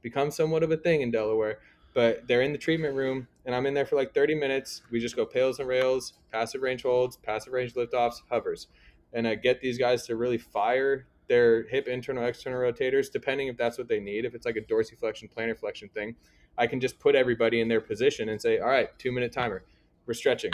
[0.01, 1.59] become somewhat of a thing in Delaware,
[1.95, 4.83] but they're in the treatment room and I'm in there for like 30 minutes.
[4.91, 8.69] We just go pails and rails, passive range holds, passive range liftoffs, hovers.
[9.13, 13.57] And I get these guys to really fire their hip internal external rotators, depending if
[13.57, 14.25] that's what they need.
[14.25, 16.17] If it's like a dorsiflexion, plantar flexion thing,
[16.59, 19.65] I can just put everybody in their position and say, all right, two minute timer,
[20.07, 20.53] we're stretching.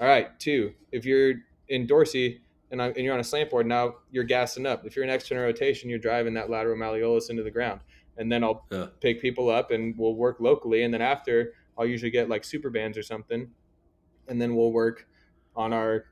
[0.00, 0.72] All right, two.
[0.92, 1.34] If you're
[1.68, 2.38] in dorsy
[2.70, 4.86] and, and you're on a slant board, now you're gassing up.
[4.86, 7.80] If you're in external rotation, you're driving that lateral malleolus into the ground.
[8.16, 8.86] And then I'll yeah.
[9.00, 10.82] pick people up and we'll work locally.
[10.82, 13.50] And then after, I'll usually get like super bands or something.
[14.28, 15.06] And then we'll work
[15.54, 16.06] on our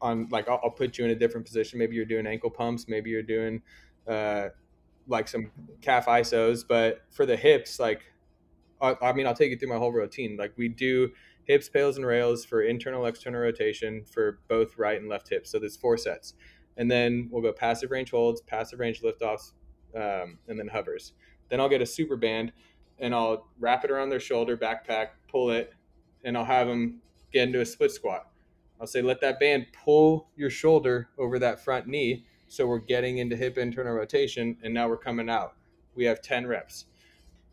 [0.00, 1.78] on like I'll, I'll, put you in a different position.
[1.78, 2.86] Maybe you're doing ankle pumps.
[2.88, 3.62] Maybe you're doing
[4.06, 4.48] uh,
[5.06, 6.64] like some calf isos.
[6.66, 8.02] But for the hips, like
[8.80, 10.36] I, I mean, I'll take you through my whole routine.
[10.36, 11.10] Like we do
[11.44, 15.50] hips, pails, and rails for internal, external rotation for both right and left hips.
[15.50, 16.34] So there's four sets,
[16.76, 19.52] and then we'll go passive range holds, passive range liftoffs,
[19.94, 21.12] um, and then hovers.
[21.48, 22.52] Then I'll get a super band,
[22.98, 25.72] and I'll wrap it around their shoulder, backpack, pull it,
[26.24, 27.00] and I'll have them
[27.32, 28.31] get into a split squat
[28.82, 32.24] I'll say let that band pull your shoulder over that front knee.
[32.48, 35.54] So we're getting into hip internal rotation and now we're coming out.
[35.94, 36.86] We have 10 reps.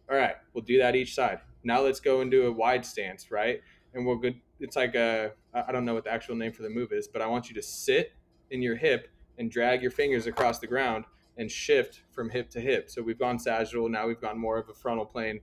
[0.09, 1.41] All right, we'll do that each side.
[1.63, 3.61] Now let's go into a wide stance, right?
[3.93, 4.41] And we'll good.
[4.59, 7.21] it's like a, I don't know what the actual name for the move is, but
[7.21, 8.13] I want you to sit
[8.49, 9.07] in your hip
[9.37, 11.05] and drag your fingers across the ground
[11.37, 12.89] and shift from hip to hip.
[12.89, 15.41] So we've gone sagittal, now we've gone more of a frontal plane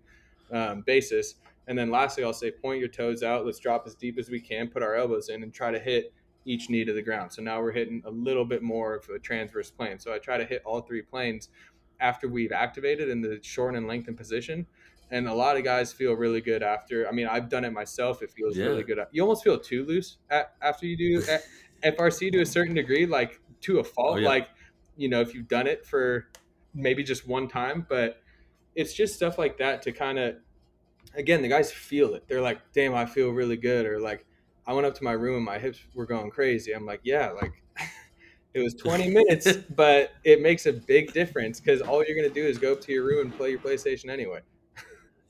[0.50, 1.36] um, basis.
[1.68, 3.44] And then lastly, I'll say point your toes out.
[3.44, 6.12] Let's drop as deep as we can, put our elbows in, and try to hit
[6.44, 7.32] each knee to the ground.
[7.32, 9.98] So now we're hitting a little bit more of a transverse plane.
[9.98, 11.48] So I try to hit all three planes
[11.98, 14.66] after we've activated in the shorten and lengthen position.
[15.10, 17.08] And a lot of guys feel really good after.
[17.08, 18.22] I mean, I've done it myself.
[18.22, 18.66] It feels Yeah.
[18.66, 18.98] really good.
[19.12, 21.22] You almost feel too loose at, after you do
[21.84, 24.16] FRC to a certain degree, like to a fault.
[24.16, 24.28] Oh, yeah.
[24.28, 24.48] Like,
[24.96, 26.28] you know, if you've done it for
[26.74, 28.20] maybe just one time, but
[28.74, 30.36] it's just stuff like that to kind of,
[31.14, 32.24] again, the guys feel it.
[32.28, 33.86] They're like, damn, I feel really good.
[33.86, 34.26] Or like,
[34.66, 36.72] I went up to my room and my hips were going crazy.
[36.72, 37.52] I'm like, yeah, like
[38.54, 42.34] it was 20 minutes, but it makes a big difference because all you're going to
[42.34, 44.40] do is go up to your room and play your PlayStation anyway.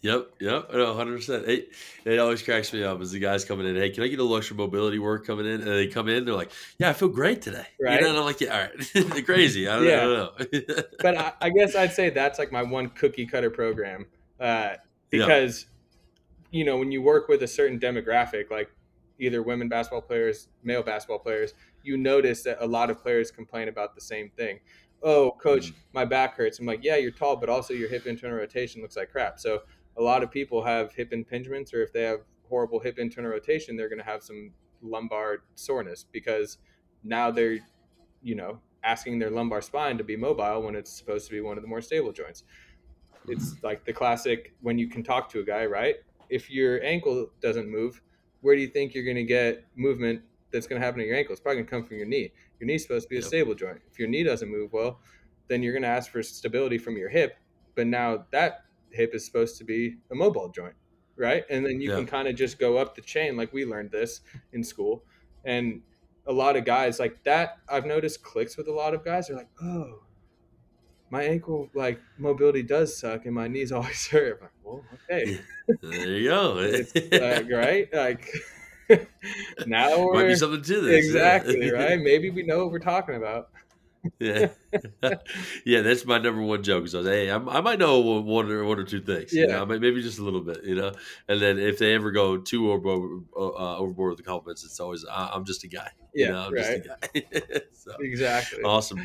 [0.03, 1.49] Yep, yep, no, hundred percent.
[1.49, 1.71] It,
[2.05, 3.75] it always cracks me up as the guys coming in.
[3.75, 5.63] Hey, can I get a extra mobility work coming in?
[5.63, 7.95] And they come in, they're like, "Yeah, I feel great today." Right.
[7.95, 9.67] You know, and I'm like, "Yeah, all right." they're crazy.
[9.67, 9.97] I don't, Yeah.
[9.97, 10.83] I don't know.
[11.01, 14.07] But I, I guess I'd say that's like my one cookie cutter program
[14.39, 14.75] uh,
[15.13, 15.21] Yeah.
[15.21, 15.67] because,
[16.51, 18.71] you know, when you work with a certain demographic, like
[19.19, 23.69] either women basketball players, male basketball players, you notice that a lot of players complain
[23.69, 24.61] about the same thing.
[25.03, 25.75] Oh, coach, mm.
[25.93, 26.59] my back hurts.
[26.59, 29.39] I'm like, yeah, you're tall, but also your hip internal rotation looks like crap.
[29.39, 29.63] So
[29.97, 33.77] a lot of people have hip impingements, or if they have horrible hip internal rotation,
[33.77, 34.53] they're going to have some
[34.83, 36.59] lumbar soreness because
[37.05, 37.59] now they're,
[38.23, 41.57] you know, asking their lumbar spine to be mobile when it's supposed to be one
[41.57, 42.45] of the more stable joints.
[43.29, 45.97] It's like the classic when you can talk to a guy, right?
[46.29, 48.03] If your ankle doesn't move,
[48.41, 50.23] where do you think you're going to get movement
[50.53, 51.33] that's going to happen to your ankle?
[51.33, 52.33] It's probably going to come from your knee.
[52.61, 53.27] Your knee's supposed to be a Yep.
[53.29, 53.81] stable joint.
[53.91, 55.01] If your knee doesn't move well,
[55.49, 57.35] then you're going to ask for stability from your hip.
[57.75, 58.61] But now that
[58.91, 60.75] hip is supposed to be a mobile joint,
[61.17, 61.45] right?
[61.51, 61.97] And then you Yeah.
[61.97, 64.21] can kind of just go up the chain, like we learned this
[64.53, 65.05] in school.
[65.45, 65.83] And
[66.27, 69.29] a lot of guys like that, I've noticed clicks with a lot of guys.
[69.29, 70.06] They're like, oh,
[71.11, 74.39] my ankle like mobility does suck and my knees always hurt.
[74.41, 75.41] I'm like, well, okay,
[75.83, 76.59] there you go.
[76.61, 77.89] it's like, right?
[77.93, 78.33] Like
[79.67, 80.91] now Might we're be something to this.
[80.93, 80.99] yeah.
[80.99, 81.99] exactly right.
[82.01, 83.49] Maybe we know what we're talking about.
[84.21, 84.51] yeah,
[85.65, 85.81] yeah.
[85.81, 86.87] That's my number one joke.
[86.87, 89.33] So, hey, I'm, I might know one or one or two things.
[89.33, 89.57] you Yeah.
[89.57, 90.63] know, may- maybe just a little bit.
[90.63, 90.93] You know,
[91.29, 95.05] and then if they ever go too overboard, uh, overboard with the compliments, it's always
[95.05, 95.91] I- I'm just a guy.
[96.15, 96.85] Yeah, you know, I'm right.
[96.85, 97.61] just a guy.
[97.73, 98.63] so, Exactly.
[98.63, 99.01] awesome.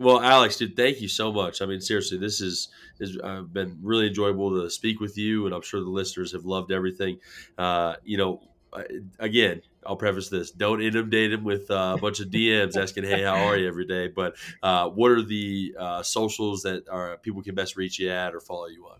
[0.00, 1.60] Well, Alex, dude, thank you so much.
[1.60, 2.68] I mean, seriously, this is
[3.00, 6.46] has uh, been really enjoyable to speak with you, and I'm sure the listeners have
[6.46, 7.18] loved everything.
[7.58, 8.40] Uh, you know,
[9.18, 13.22] again, I'll preface this: don't inundate them with uh, a bunch of DMs asking, "Hey,
[13.22, 14.08] how are you?" every day.
[14.08, 18.34] But uh, what are the uh, socials that are people can best reach you at
[18.34, 18.96] or follow you on?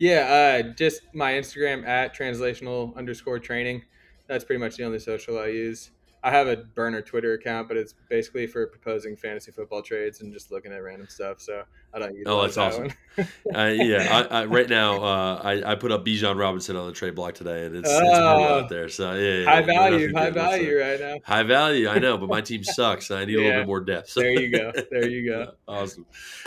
[0.00, 3.82] Yeah, uh, just my Instagram at translational underscore training.
[4.26, 5.92] That's pretty much the only social I use.
[6.22, 10.30] I have a burner Twitter account, but it's basically for proposing fantasy football trades and
[10.32, 11.40] just looking at random stuff.
[11.40, 11.62] So
[11.94, 12.92] I don't use Oh, that's that awesome.
[13.16, 13.28] one.
[13.54, 16.92] Uh, yeah, I, I, right now uh, I, I put up Bijan Robinson on the
[16.92, 18.58] trade block today, and it's, it's Oh.
[18.60, 18.90] out there.
[18.90, 21.16] So yeah, yeah, high yeah, value, high value right now.
[21.24, 23.10] High value, I know, but my team sucks.
[23.10, 24.12] I need a little bit more depth.
[24.14, 24.72] There you go.
[24.90, 25.52] There you go.
[25.68, 26.04] awesome.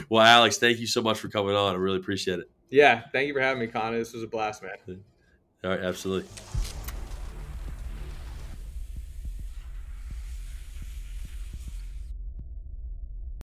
[0.07, 1.73] Well, Alex, thank you so much for coming on.
[1.73, 2.49] I really appreciate it.
[2.69, 3.97] Yeah, thank you for having me, Connor.
[3.97, 5.01] This was a blast, man.
[5.63, 6.29] All right, absolutely.